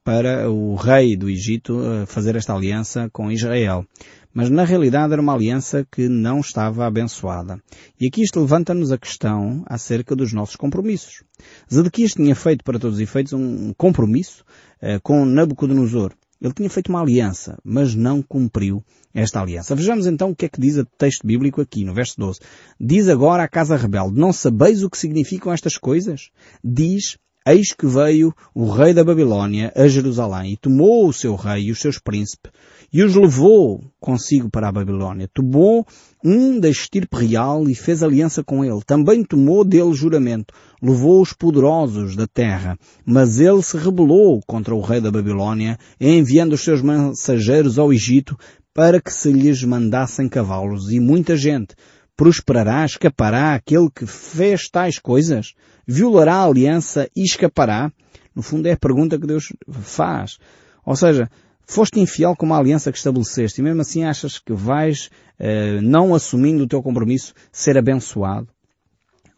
para 0.04 0.50
o 0.50 0.76
rei 0.76 1.15
do 1.15 1.30
Egito 1.30 1.80
eh, 1.84 2.06
fazer 2.06 2.36
esta 2.36 2.54
aliança 2.54 3.10
com 3.12 3.32
Israel. 3.32 3.86
Mas 4.34 4.50
na 4.50 4.63
realidade 4.63 5.12
era 5.13 5.21
uma 5.21 5.34
aliança 5.34 5.86
que 5.91 6.08
não 6.08 6.39
estava 6.39 6.86
abençoada. 6.86 7.62
E 8.00 8.08
aqui 8.08 8.24
isto 8.24 8.39
levanta-nos 8.39 8.91
a 8.91 8.97
questão 8.97 9.63
acerca 9.67 10.15
dos 10.15 10.32
nossos 10.32 10.56
compromissos. 10.56 11.24
Zedequias 11.71 12.13
tinha 12.13 12.34
feito 12.34 12.63
para 12.63 12.80
todos 12.80 12.95
os 12.95 13.02
efeitos 13.02 13.34
um 13.34 13.74
compromisso 13.74 14.43
eh, 14.82 15.00
com 15.04 15.26
Nabucodonosor. 15.26 16.13
Ele 16.41 16.54
tinha 16.54 16.69
feito 16.69 16.89
uma 16.89 17.01
aliança, 17.01 17.58
mas 17.63 17.93
não 17.93 18.21
cumpriu 18.21 18.84
esta 19.13 19.39
aliança. 19.39 19.75
Vejamos 19.75 20.08
então 20.08 20.32
o 20.32 20.36
que 20.36 20.45
é 20.45 20.49
que 20.49 20.60
diz 20.60 20.75
o 20.77 20.86
texto 20.86 21.25
bíblico 21.25 21.62
aqui, 21.62 21.86
no 21.86 21.93
verso 21.93 22.15
12. 22.17 22.39
Diz 22.80 23.08
agora 23.08 23.43
à 23.43 23.47
casa 23.47 23.77
rebelde, 23.77 24.19
não 24.19 24.34
sabeis 24.34 24.84
o 24.84 24.89
que 24.89 24.97
significam 24.97 25.54
estas 25.54 25.77
coisas? 25.77 26.32
Diz, 26.63 27.17
eis 27.45 27.73
que 27.73 27.88
veio 27.88 28.34
o 28.54 28.69
rei 28.69 28.93
da 28.93 29.04
Babilónia 29.04 29.71
a 29.75 29.88
Jerusalém 29.88 30.54
e 30.54 30.58
tomou 30.58 31.08
o 31.08 31.13
seu 31.13 31.36
rei 31.36 31.65
e 31.65 31.71
os 31.71 31.80
seus 31.80 31.97
príncipes 31.97 32.51
e 32.93 33.01
os 33.01 33.15
levou 33.15 33.82
consigo 33.99 34.49
para 34.49 34.67
a 34.67 34.71
Babilónia. 34.71 35.30
Tomou 35.34 35.86
um 36.23 36.60
da 36.60 36.69
estirpe 36.69 37.25
real 37.25 37.69
e 37.69 37.73
fez 37.73 38.04
aliança 38.04 38.43
com 38.43 38.65
ele. 38.65 38.82
Também 38.86 39.23
tomou 39.23 39.63
dele 39.63 39.93
juramento. 39.93 40.54
Levou 40.82 41.21
os 41.21 41.32
poderosos 41.32 42.15
da 42.17 42.27
terra. 42.27 42.77
Mas 43.06 43.39
ele 43.39 43.62
se 43.62 43.77
rebelou 43.77 44.41
contra 44.45 44.75
o 44.75 44.82
rei 44.82 44.99
da 44.99 45.10
Babilónia, 45.10 45.77
enviando 45.99 46.54
os 46.54 46.62
seus 46.62 46.82
mensageiros 46.82 47.80
ao 47.80 47.93
Egito 47.93 48.38
para 48.73 49.01
que 49.01 49.13
se 49.13 49.32
lhes 49.32 49.63
mandassem 49.63 50.27
cavalos. 50.27 50.91
E 50.91 50.99
muita 50.99 51.38
gente 51.38 51.75
prosperará, 52.22 52.86
escapará 52.86 53.56
aquele 53.56 53.90
que 53.90 54.06
fez 54.06 54.70
tais 54.70 55.00
coisas? 55.00 55.56
Violará 55.88 56.36
a 56.36 56.46
aliança 56.46 57.10
e 57.16 57.24
escapará? 57.24 57.92
No 58.36 58.44
fundo 58.44 58.68
é 58.68 58.74
a 58.74 58.78
pergunta 58.78 59.18
que 59.18 59.26
Deus 59.26 59.52
faz. 59.82 60.38
Ou 60.86 60.96
seja, 60.96 61.28
foste 61.66 62.00
infiel 62.00 62.36
com 62.36 62.46
uma 62.46 62.60
aliança 62.60 62.92
que 62.92 63.00
estabeleceste 63.00 63.60
e 63.60 63.64
mesmo 63.64 63.82
assim 63.82 64.04
achas 64.04 64.38
que 64.38 64.54
vais, 64.54 65.10
eh, 65.40 65.82
não 65.82 66.14
assumindo 66.14 66.64
o 66.64 66.68
teu 66.68 66.84
compromisso, 66.84 67.34
ser 67.52 67.76
abençoado. 67.76 68.48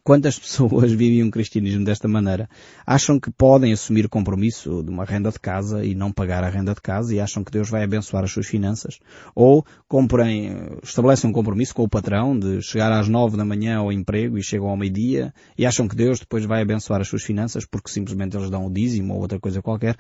Quantas 0.04 0.38
pessoas 0.40 0.92
vivem 0.92 1.24
um 1.24 1.32
cristianismo 1.32 1.86
desta 1.86 2.08
maneira? 2.08 2.50
Acham 2.86 3.20
que 3.20 3.32
podem 3.32 3.72
assumir 3.72 4.06
o 4.06 4.10
compromisso 4.10 4.84
de 4.84 4.90
uma 4.90 5.06
renda 5.06 5.32
de 5.32 5.40
casa 5.40 5.86
e 5.86 5.96
não 5.96 6.12
pagar 6.12 6.44
a 6.44 6.50
renda 6.50 6.74
de 6.74 6.82
casa 6.82 7.16
e 7.16 7.20
acham 7.22 7.44
que 7.44 7.52
Deus 7.52 7.70
vai 7.70 7.84
abençoar 7.84 8.24
as 8.24 8.32
suas 8.32 8.46
finanças? 8.46 9.00
Ou 9.34 9.66
comprem, 9.88 10.78
estabelecem 10.84 11.30
um 11.30 11.34
compromisso 11.34 11.74
com 11.74 11.84
o 11.84 11.90
patrão 11.90 12.38
de 12.38 12.62
chegar 12.62 12.92
às 12.92 13.08
nove 13.08 13.38
da 13.38 13.46
manhã 13.46 13.78
ao 13.78 13.94
emprego 13.94 14.38
e 14.38 14.44
chegam 14.44 14.68
ao 14.68 14.76
meio-dia 14.76 15.34
e 15.58 15.66
acham 15.66 15.88
que 15.88 15.96
Deus 15.96 16.20
depois 16.20 16.44
vai 16.44 16.62
abençoar 16.62 17.00
as 17.00 17.08
suas 17.08 17.24
finanças 17.24 17.66
porque 17.66 17.90
simplesmente 17.90 18.36
eles 18.36 18.50
dão 18.50 18.66
o 18.66 18.72
dízimo 18.72 19.14
ou 19.14 19.22
outra 19.22 19.40
coisa 19.40 19.62
qualquer. 19.62 19.96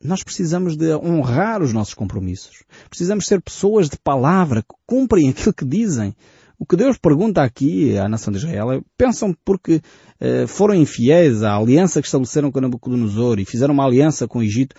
Nós 0.00 0.22
precisamos 0.22 0.76
de 0.76 0.94
honrar 0.94 1.60
os 1.60 1.72
nossos 1.72 1.94
compromissos. 1.94 2.62
Precisamos 2.88 3.26
ser 3.26 3.42
pessoas 3.42 3.88
de 3.88 3.98
palavra 3.98 4.62
que 4.62 4.76
cumprem 4.86 5.30
aquilo 5.30 5.52
que 5.52 5.64
dizem. 5.64 6.14
O 6.58 6.66
que 6.66 6.76
Deus 6.76 6.98
pergunta 6.98 7.40
aqui 7.40 7.96
à 7.96 8.08
nação 8.08 8.32
de 8.32 8.38
Israel 8.38 8.72
é, 8.72 8.80
pensam 8.96 9.32
porque 9.44 9.80
eh, 10.18 10.44
foram 10.48 10.74
infiéis 10.74 11.44
à 11.44 11.56
aliança 11.56 12.00
que 12.00 12.08
estabeleceram 12.08 12.50
com 12.50 12.60
Nabucodonosor 12.60 13.38
e 13.38 13.44
fizeram 13.44 13.72
uma 13.72 13.86
aliança 13.86 14.26
com 14.26 14.40
o 14.40 14.42
Egito, 14.42 14.74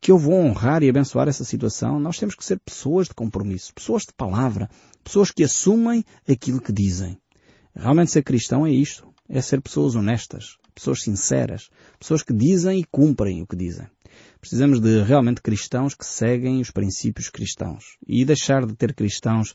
que 0.00 0.10
eu 0.10 0.18
vou 0.18 0.34
honrar 0.34 0.82
e 0.82 0.88
abençoar 0.88 1.28
essa 1.28 1.44
situação? 1.44 2.00
Nós 2.00 2.18
temos 2.18 2.34
que 2.34 2.44
ser 2.44 2.58
pessoas 2.58 3.06
de 3.06 3.14
compromisso, 3.14 3.72
pessoas 3.72 4.02
de 4.02 4.12
palavra, 4.12 4.68
pessoas 5.04 5.30
que 5.30 5.44
assumem 5.44 6.04
aquilo 6.28 6.60
que 6.60 6.72
dizem. 6.72 7.16
Realmente 7.76 8.10
ser 8.10 8.22
cristão 8.24 8.66
é 8.66 8.72
isto, 8.72 9.06
é 9.28 9.40
ser 9.40 9.60
pessoas 9.60 9.94
honestas, 9.94 10.58
pessoas 10.74 11.00
sinceras, 11.00 11.70
pessoas 11.98 12.24
que 12.24 12.32
dizem 12.32 12.80
e 12.80 12.84
cumprem 12.84 13.40
o 13.40 13.46
que 13.46 13.54
dizem. 13.56 13.86
Precisamos 14.40 14.80
de 14.80 15.00
realmente 15.02 15.40
cristãos 15.40 15.94
que 15.94 16.04
seguem 16.04 16.60
os 16.60 16.70
princípios 16.70 17.30
cristãos 17.30 17.96
e 18.06 18.24
deixar 18.24 18.66
de 18.66 18.74
ter 18.74 18.94
cristãos 18.94 19.54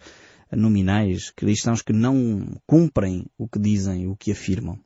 nominais, 0.52 1.32
cristãos 1.32 1.82
que 1.82 1.94
não 1.94 2.46
cumprem 2.66 3.26
o 3.38 3.48
que 3.48 3.60
dizem, 3.60 4.08
o 4.08 4.16
que 4.16 4.32
afirmam. 4.32 4.80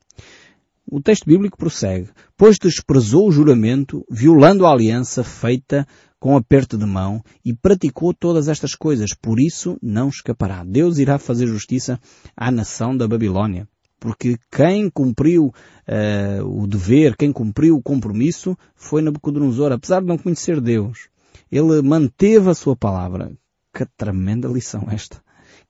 O 0.86 1.00
texto 1.00 1.24
bíblico 1.24 1.56
prossegue, 1.56 2.10
pois 2.36 2.58
desprezou 2.58 3.26
o 3.28 3.32
juramento, 3.32 4.04
violando 4.10 4.66
a 4.66 4.72
aliança 4.72 5.24
feita 5.24 5.86
com 6.20 6.36
aperto 6.36 6.76
de 6.76 6.86
mão 6.86 7.22
e 7.44 7.54
praticou 7.54 8.12
todas 8.12 8.48
estas 8.48 8.74
coisas, 8.74 9.14
por 9.14 9.40
isso 9.40 9.78
não 9.82 10.08
escapará. 10.08 10.62
Deus 10.64 10.98
irá 10.98 11.18
fazer 11.18 11.46
justiça 11.46 11.98
à 12.36 12.50
nação 12.50 12.96
da 12.96 13.08
Babilônia. 13.08 13.66
Porque 13.98 14.36
quem 14.50 14.90
cumpriu 14.90 15.46
uh, 15.46 16.62
o 16.62 16.66
dever, 16.66 17.16
quem 17.16 17.32
cumpriu 17.32 17.76
o 17.76 17.82
compromisso, 17.82 18.54
foi 18.74 19.00
Nabucodonosor, 19.00 19.72
apesar 19.72 20.00
de 20.00 20.06
não 20.06 20.18
conhecer 20.18 20.60
Deus. 20.60 21.08
Ele 21.50 21.80
manteve 21.80 22.50
a 22.50 22.54
sua 22.54 22.76
palavra. 22.76 23.32
Que 23.72 23.86
tremenda 23.96 24.46
lição 24.46 24.86
esta. 24.90 25.23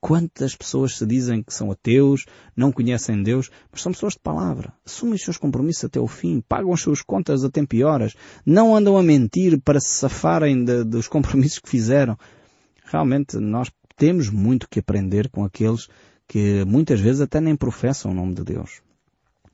Quantas 0.06 0.54
pessoas 0.54 0.98
se 0.98 1.06
dizem 1.06 1.42
que 1.42 1.54
são 1.54 1.70
ateus, 1.70 2.26
não 2.54 2.70
conhecem 2.70 3.22
Deus, 3.22 3.50
mas 3.72 3.80
são 3.80 3.90
pessoas 3.90 4.12
de 4.12 4.18
palavra. 4.18 4.70
Assumem 4.84 5.14
os 5.14 5.22
seus 5.22 5.38
compromissos 5.38 5.86
até 5.86 5.98
o 5.98 6.06
fim, 6.06 6.42
pagam 6.46 6.74
as 6.74 6.82
suas 6.82 7.00
contas 7.00 7.42
a 7.42 7.48
tempo 7.48 7.74
e 7.74 7.82
horas, 7.82 8.14
não 8.44 8.76
andam 8.76 8.98
a 8.98 9.02
mentir 9.02 9.58
para 9.62 9.80
se 9.80 9.88
safarem 9.88 10.62
de, 10.62 10.84
dos 10.84 11.08
compromissos 11.08 11.58
que 11.58 11.70
fizeram. 11.70 12.18
Realmente 12.84 13.38
nós 13.38 13.70
temos 13.96 14.28
muito 14.28 14.68
que 14.68 14.78
aprender 14.78 15.30
com 15.30 15.42
aqueles 15.42 15.88
que 16.28 16.62
muitas 16.66 17.00
vezes 17.00 17.22
até 17.22 17.40
nem 17.40 17.56
professam 17.56 18.10
o 18.10 18.14
nome 18.14 18.34
de 18.34 18.44
Deus. 18.44 18.82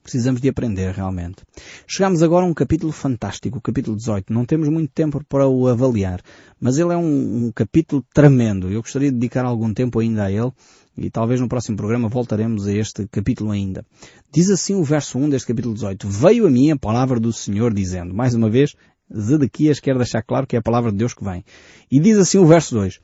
Precisamos 0.02 0.40
de 0.40 0.48
aprender 0.48 0.94
realmente. 0.94 1.42
Chegamos 1.86 2.22
agora 2.22 2.44
a 2.44 2.48
um 2.48 2.54
capítulo 2.54 2.90
fantástico, 2.90 3.58
o 3.58 3.60
capítulo 3.60 3.96
18. 3.96 4.32
Não 4.32 4.44
temos 4.44 4.68
muito 4.68 4.90
tempo 4.92 5.22
para 5.28 5.46
o 5.46 5.68
avaliar, 5.68 6.20
mas 6.60 6.78
ele 6.78 6.92
é 6.92 6.96
um, 6.96 7.46
um 7.46 7.52
capítulo 7.52 8.04
tremendo. 8.12 8.70
Eu 8.70 8.80
gostaria 8.80 9.10
de 9.10 9.18
dedicar 9.18 9.44
algum 9.44 9.72
tempo 9.74 10.00
ainda 10.00 10.24
a 10.24 10.32
ele 10.32 10.52
e 10.96 11.10
talvez 11.10 11.40
no 11.40 11.48
próximo 11.48 11.76
programa 11.76 12.08
voltaremos 12.08 12.66
a 12.66 12.72
este 12.72 13.06
capítulo 13.08 13.50
ainda. 13.50 13.84
Diz 14.32 14.50
assim 14.50 14.74
o 14.74 14.82
verso 14.82 15.18
1 15.18 15.30
deste 15.30 15.48
capítulo 15.48 15.74
18. 15.74 16.08
Veio 16.08 16.46
a 16.46 16.50
mim 16.50 16.70
a 16.70 16.78
palavra 16.78 17.20
do 17.20 17.32
Senhor 17.32 17.72
dizendo, 17.72 18.14
mais 18.14 18.34
uma 18.34 18.50
vez, 18.50 18.74
Zedequias 19.14 19.80
quer 19.80 19.96
deixar 19.96 20.22
claro 20.22 20.46
que 20.46 20.56
é 20.56 20.58
a 20.58 20.62
palavra 20.62 20.90
de 20.90 20.98
Deus 20.98 21.14
que 21.14 21.24
vem. 21.24 21.44
E 21.90 22.00
diz 22.00 22.18
assim 22.18 22.38
o 22.38 22.46
verso 22.46 22.74
2 22.74 23.00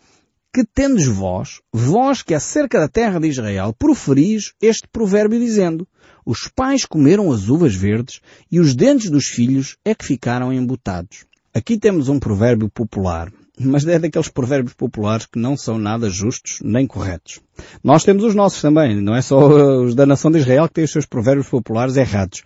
que 0.57 0.64
tendes 0.64 1.07
vós, 1.07 1.61
vós 1.71 2.23
que 2.23 2.33
acerca 2.33 2.81
da 2.81 2.88
terra 2.88 3.21
de 3.21 3.29
Israel, 3.29 3.75
proferis 3.79 4.55
este 4.59 4.88
provérbio 4.88 5.38
dizendo, 5.38 5.87
os 6.25 6.49
pais 6.49 6.87
comeram 6.87 7.31
as 7.31 7.51
uvas 7.51 7.75
verdes 7.75 8.23
e 8.51 8.59
os 8.59 8.75
dentes 8.75 9.11
dos 9.11 9.27
filhos 9.27 9.77
é 9.85 9.95
que 9.95 10.07
ficaram 10.07 10.51
embutados. 10.51 11.27
Aqui 11.53 11.77
temos 11.79 12.09
um 12.09 12.19
provérbio 12.19 12.71
popular, 12.71 13.31
mas 13.61 13.87
é 13.87 13.99
daqueles 13.99 14.31
provérbios 14.31 14.73
populares 14.73 15.27
que 15.27 15.38
não 15.38 15.59
são 15.59 15.79
nada 15.79 16.09
justos 16.09 16.59
nem 16.64 16.87
corretos. 16.87 17.38
Nós 17.85 18.03
temos 18.03 18.25
os 18.25 18.35
nossos 18.35 18.62
também, 18.62 18.99
não 18.99 19.14
é 19.14 19.21
só 19.21 19.83
os 19.85 19.95
da 19.95 20.07
nação 20.07 20.31
de 20.31 20.38
Israel 20.38 20.69
que 20.69 20.75
têm 20.75 20.85
os 20.85 20.90
seus 20.90 21.05
provérbios 21.05 21.51
populares 21.51 21.99
errados. 21.99 22.42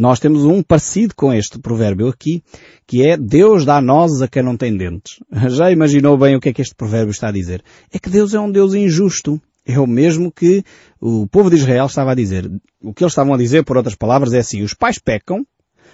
Nós 0.00 0.18
temos 0.18 0.46
um 0.46 0.62
parecido 0.62 1.14
com 1.14 1.30
este 1.30 1.58
provérbio 1.58 2.08
aqui, 2.08 2.42
que 2.86 3.06
é 3.06 3.18
Deus 3.18 3.66
dá 3.66 3.82
nozes 3.82 4.22
a 4.22 4.28
quem 4.28 4.42
não 4.42 4.56
tem 4.56 4.74
dentes. 4.74 5.18
Já 5.50 5.70
imaginou 5.70 6.16
bem 6.16 6.34
o 6.34 6.40
que 6.40 6.48
é 6.48 6.54
que 6.54 6.62
este 6.62 6.74
provérbio 6.74 7.10
está 7.10 7.28
a 7.28 7.32
dizer? 7.32 7.62
É 7.92 7.98
que 7.98 8.08
Deus 8.08 8.32
é 8.32 8.40
um 8.40 8.50
Deus 8.50 8.72
injusto. 8.72 9.38
É 9.62 9.78
o 9.78 9.86
mesmo 9.86 10.32
que 10.32 10.64
o 10.98 11.26
povo 11.26 11.50
de 11.50 11.56
Israel 11.56 11.84
estava 11.84 12.12
a 12.12 12.14
dizer. 12.14 12.50
O 12.80 12.94
que 12.94 13.04
eles 13.04 13.12
estavam 13.12 13.34
a 13.34 13.36
dizer, 13.36 13.62
por 13.62 13.76
outras 13.76 13.94
palavras, 13.94 14.32
é 14.32 14.38
assim, 14.38 14.62
os 14.62 14.72
pais 14.72 14.98
pecam, 14.98 15.46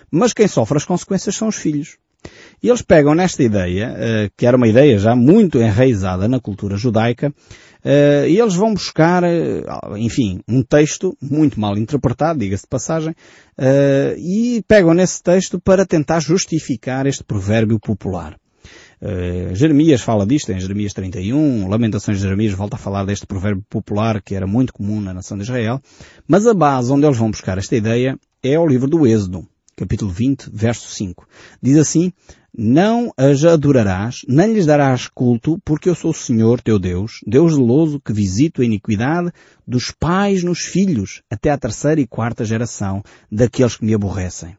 mas 0.08 0.32
quem 0.32 0.46
sofre 0.46 0.76
as 0.76 0.84
consequências 0.84 1.34
são 1.34 1.48
os 1.48 1.56
filhos. 1.56 1.96
E 2.62 2.68
eles 2.68 2.82
pegam 2.82 3.14
nesta 3.14 3.42
ideia, 3.42 3.94
eh, 3.96 4.30
que 4.36 4.46
era 4.46 4.56
uma 4.56 4.66
ideia 4.66 4.98
já 4.98 5.14
muito 5.14 5.58
enraizada 5.58 6.26
na 6.26 6.40
cultura 6.40 6.76
judaica, 6.76 7.32
Uh, 7.86 8.26
e 8.26 8.40
eles 8.40 8.56
vão 8.56 8.74
buscar, 8.74 9.22
uh, 9.22 9.96
enfim, 9.96 10.40
um 10.48 10.60
texto 10.60 11.16
muito 11.22 11.60
mal 11.60 11.78
interpretado, 11.78 12.40
diga-se 12.40 12.64
de 12.64 12.68
passagem, 12.68 13.10
uh, 13.12 14.18
e 14.18 14.60
pegam 14.66 14.92
nesse 14.92 15.22
texto 15.22 15.60
para 15.60 15.86
tentar 15.86 16.18
justificar 16.18 17.06
este 17.06 17.22
provérbio 17.22 17.78
popular. 17.78 18.36
Jeremias 19.52 20.00
fala 20.00 20.26
disto 20.26 20.50
em 20.50 20.58
Jeremias 20.58 20.94
31, 20.94 21.68
Lamentações 21.68 22.16
de 22.16 22.24
Jeremias 22.24 22.54
volta 22.54 22.76
a 22.76 22.78
falar 22.78 23.04
deste 23.04 23.26
provérbio 23.26 23.62
popular 23.68 24.22
que 24.22 24.34
era 24.34 24.46
muito 24.46 24.72
comum 24.72 25.02
na 25.02 25.12
nação 25.12 25.36
de 25.36 25.44
Israel, 25.44 25.80
mas 26.26 26.46
a 26.46 26.54
base 26.54 26.90
onde 26.90 27.04
eles 27.04 27.18
vão 27.18 27.30
buscar 27.30 27.58
esta 27.58 27.76
ideia 27.76 28.18
é 28.42 28.58
o 28.58 28.66
livro 28.66 28.88
do 28.88 29.06
Êxodo, 29.06 29.46
capítulo 29.76 30.10
20, 30.10 30.48
verso 30.52 30.88
5. 30.88 31.28
Diz 31.62 31.76
assim, 31.76 32.12
não 32.56 33.12
as 33.16 33.44
adorarás, 33.44 34.22
nem 34.26 34.54
lhes 34.54 34.64
darás 34.64 35.06
culto, 35.06 35.60
porque 35.62 35.90
eu 35.90 35.94
sou 35.94 36.12
o 36.12 36.14
Senhor 36.14 36.62
teu 36.62 36.78
Deus, 36.78 37.20
Deus 37.26 37.54
zeloso 37.54 38.00
que 38.00 38.12
visito 38.12 38.62
a 38.62 38.64
iniquidade 38.64 39.30
dos 39.66 39.90
pais 39.90 40.42
nos 40.42 40.60
filhos, 40.60 41.22
até 41.30 41.50
à 41.50 41.58
terceira 41.58 42.00
e 42.00 42.06
quarta 42.06 42.44
geração 42.44 43.02
daqueles 43.30 43.76
que 43.76 43.84
me 43.84 43.92
aborrecem. 43.92 44.56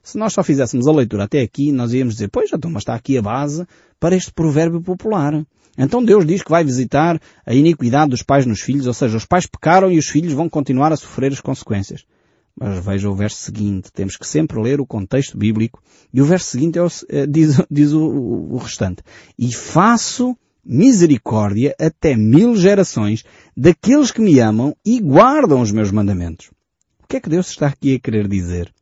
Se 0.00 0.16
nós 0.16 0.32
só 0.32 0.44
fizéssemos 0.44 0.86
a 0.86 0.92
leitura 0.92 1.24
até 1.24 1.40
aqui, 1.40 1.72
nós 1.72 1.92
íamos 1.92 2.14
dizer, 2.14 2.28
pois, 2.28 2.52
então, 2.52 2.70
mas 2.70 2.82
está 2.82 2.94
aqui 2.94 3.18
a 3.18 3.22
base 3.22 3.66
para 3.98 4.14
este 4.14 4.32
provérbio 4.32 4.80
popular. 4.80 5.44
Então 5.76 6.04
Deus 6.04 6.24
diz 6.24 6.42
que 6.42 6.50
vai 6.50 6.62
visitar 6.62 7.18
a 7.44 7.54
iniquidade 7.54 8.10
dos 8.10 8.22
pais 8.22 8.46
nos 8.46 8.60
filhos, 8.60 8.86
ou 8.86 8.94
seja, 8.94 9.16
os 9.16 9.24
pais 9.24 9.46
pecaram 9.46 9.90
e 9.90 9.98
os 9.98 10.06
filhos 10.06 10.32
vão 10.32 10.48
continuar 10.48 10.92
a 10.92 10.96
sofrer 10.96 11.32
as 11.32 11.40
consequências. 11.40 12.04
Mas 12.58 12.84
veja 12.84 13.10
o 13.10 13.14
verso 13.14 13.36
seguinte, 13.38 13.90
temos 13.92 14.16
que 14.16 14.26
sempre 14.26 14.60
ler 14.60 14.80
o 14.80 14.86
contexto 14.86 15.36
bíblico, 15.36 15.82
e 16.12 16.22
o 16.22 16.24
verso 16.24 16.50
seguinte 16.50 16.78
é 16.78 16.82
o, 16.82 16.88
é, 17.08 17.26
diz, 17.26 17.60
diz 17.70 17.92
o, 17.92 18.04
o 18.04 18.56
restante. 18.56 19.02
E 19.38 19.52
faço 19.52 20.36
misericórdia 20.64 21.74
até 21.78 22.16
mil 22.16 22.56
gerações 22.56 23.24
daqueles 23.56 24.10
que 24.10 24.20
me 24.20 24.38
amam 24.38 24.74
e 24.84 25.00
guardam 25.00 25.60
os 25.60 25.72
meus 25.72 25.90
mandamentos. 25.90 26.50
O 27.02 27.06
que 27.08 27.16
é 27.16 27.20
que 27.20 27.28
Deus 27.28 27.48
está 27.48 27.66
aqui 27.66 27.96
a 27.96 28.00
querer 28.00 28.28
dizer? 28.28 28.72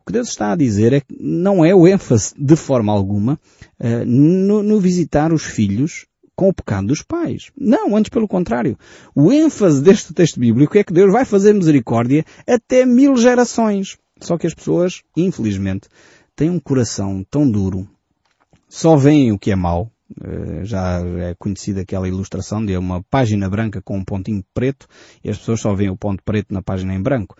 O 0.00 0.04
que 0.04 0.12
Deus 0.12 0.28
está 0.30 0.50
a 0.50 0.56
dizer 0.56 0.92
é 0.92 1.00
que 1.00 1.16
não 1.20 1.64
é 1.64 1.72
o 1.72 1.86
ênfase 1.86 2.34
de 2.36 2.56
forma 2.56 2.92
alguma 2.92 3.38
no, 4.04 4.62
no 4.62 4.80
visitar 4.80 5.32
os 5.32 5.44
filhos 5.44 6.06
com 6.34 6.48
o 6.48 6.54
pecado 6.54 6.88
dos 6.88 7.02
pais. 7.02 7.50
Não, 7.56 7.96
antes 7.96 8.08
pelo 8.10 8.28
contrário. 8.28 8.78
O 9.14 9.32
ênfase 9.32 9.82
deste 9.82 10.12
texto 10.12 10.40
bíblico 10.40 10.76
é 10.76 10.84
que 10.84 10.92
Deus 10.92 11.12
vai 11.12 11.24
fazer 11.24 11.52
misericórdia 11.52 12.24
até 12.46 12.84
mil 12.86 13.16
gerações. 13.16 13.96
Só 14.20 14.38
que 14.38 14.46
as 14.46 14.54
pessoas, 14.54 15.02
infelizmente, 15.16 15.88
têm 16.36 16.50
um 16.50 16.60
coração 16.60 17.24
tão 17.30 17.50
duro, 17.50 17.88
só 18.68 18.96
veem 18.96 19.32
o 19.32 19.38
que 19.38 19.50
é 19.50 19.56
mau. 19.56 19.90
Eh, 20.22 20.64
já 20.64 21.00
é 21.00 21.34
conhecida 21.38 21.80
aquela 21.80 22.06
ilustração 22.06 22.64
de 22.64 22.76
uma 22.76 23.02
página 23.02 23.48
branca 23.48 23.80
com 23.80 23.96
um 23.96 24.04
pontinho 24.04 24.44
preto 24.52 24.86
e 25.24 25.30
as 25.30 25.38
pessoas 25.38 25.60
só 25.60 25.74
veem 25.74 25.90
o 25.90 25.96
ponto 25.96 26.22
preto 26.22 26.52
na 26.52 26.62
página 26.62 26.94
em 26.94 27.02
branco. 27.02 27.36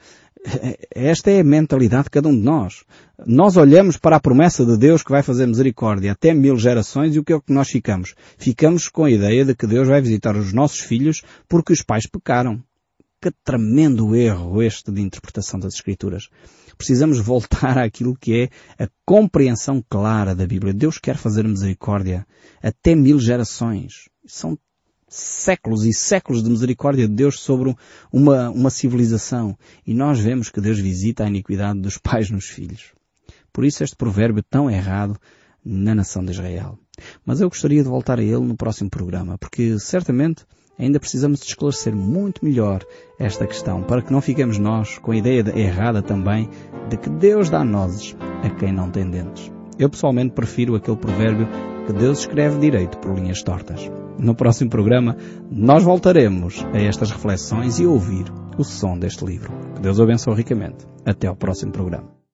Esta 0.94 1.30
é 1.30 1.40
a 1.40 1.44
mentalidade 1.44 2.04
de 2.04 2.10
cada 2.10 2.28
um 2.28 2.36
de 2.36 2.42
nós. 2.42 2.84
Nós 3.24 3.56
olhamos 3.56 3.96
para 3.96 4.16
a 4.16 4.20
promessa 4.20 4.64
de 4.64 4.76
Deus 4.76 5.02
que 5.02 5.10
vai 5.10 5.22
fazer 5.22 5.46
misericórdia 5.46 6.12
até 6.12 6.34
mil 6.34 6.56
gerações 6.56 7.14
e 7.14 7.18
o 7.18 7.24
que 7.24 7.32
é 7.32 7.40
que 7.40 7.52
nós 7.52 7.68
ficamos? 7.68 8.14
Ficamos 8.36 8.88
com 8.88 9.04
a 9.04 9.10
ideia 9.10 9.44
de 9.44 9.54
que 9.54 9.66
Deus 9.66 9.88
vai 9.88 10.00
visitar 10.00 10.36
os 10.36 10.52
nossos 10.52 10.80
filhos 10.80 11.22
porque 11.48 11.72
os 11.72 11.82
pais 11.82 12.06
pecaram. 12.06 12.62
Que 13.20 13.30
tremendo 13.44 14.16
erro 14.16 14.60
este 14.60 14.90
de 14.90 15.00
interpretação 15.00 15.60
das 15.60 15.74
Escrituras. 15.74 16.28
Precisamos 16.76 17.20
voltar 17.20 17.78
àquilo 17.78 18.16
que 18.16 18.50
é 18.76 18.84
a 18.84 18.88
compreensão 19.06 19.80
clara 19.88 20.34
da 20.34 20.44
Bíblia. 20.44 20.74
Deus 20.74 20.98
quer 20.98 21.16
fazer 21.16 21.46
misericórdia 21.46 22.26
até 22.60 22.96
mil 22.96 23.20
gerações. 23.20 24.08
São 24.26 24.58
séculos 25.12 25.84
e 25.84 25.92
séculos 25.92 26.42
de 26.42 26.50
misericórdia 26.50 27.06
de 27.06 27.14
Deus 27.14 27.40
sobre 27.40 27.76
uma, 28.10 28.50
uma 28.50 28.70
civilização. 28.70 29.56
E 29.86 29.92
nós 29.92 30.18
vemos 30.18 30.48
que 30.48 30.60
Deus 30.60 30.78
visita 30.78 31.24
a 31.24 31.28
iniquidade 31.28 31.80
dos 31.80 31.98
pais 32.02 32.30
nos 32.30 32.46
filhos. 32.46 32.92
Por 33.52 33.64
isso 33.64 33.84
este 33.84 33.94
provérbio 33.94 34.42
tão 34.42 34.70
errado 34.70 35.18
na 35.64 35.94
nação 35.94 36.24
de 36.24 36.32
Israel. 36.32 36.78
Mas 37.24 37.40
eu 37.40 37.48
gostaria 37.48 37.82
de 37.82 37.88
voltar 37.88 38.18
a 38.18 38.22
ele 38.22 38.40
no 38.40 38.56
próximo 38.56 38.88
programa, 38.90 39.36
porque 39.38 39.78
certamente 39.78 40.44
ainda 40.78 40.98
precisamos 40.98 41.40
de 41.40 41.46
esclarecer 41.46 41.94
muito 41.94 42.44
melhor 42.44 42.84
esta 43.18 43.46
questão, 43.46 43.82
para 43.82 44.02
que 44.02 44.12
não 44.12 44.20
fiquemos 44.20 44.58
nós 44.58 44.98
com 44.98 45.12
a 45.12 45.16
ideia 45.16 45.44
errada 45.54 46.02
também 46.02 46.48
de 46.88 46.96
que 46.96 47.10
Deus 47.10 47.50
dá 47.50 47.62
nozes 47.62 48.16
a 48.42 48.50
quem 48.50 48.72
não 48.72 48.90
tem 48.90 49.08
dentes. 49.08 49.52
Eu 49.78 49.90
pessoalmente 49.90 50.34
prefiro 50.34 50.74
aquele 50.74 50.96
provérbio 50.96 51.48
que 51.86 51.92
Deus 51.92 52.20
escreve 52.20 52.58
direito 52.58 52.98
por 52.98 53.14
linhas 53.14 53.42
tortas. 53.42 53.90
No 54.18 54.34
próximo 54.34 54.70
programa, 54.70 55.16
nós 55.50 55.82
voltaremos 55.82 56.64
a 56.72 56.78
estas 56.78 57.10
reflexões 57.10 57.78
e 57.78 57.84
a 57.84 57.88
ouvir 57.88 58.24
o 58.56 58.64
som 58.64 58.98
deste 58.98 59.24
livro. 59.24 59.52
Que 59.74 59.80
Deus 59.80 59.98
o 59.98 60.02
abençoe 60.02 60.34
ricamente. 60.34 60.86
Até 61.04 61.26
ao 61.26 61.36
próximo 61.36 61.72
programa. 61.72 62.21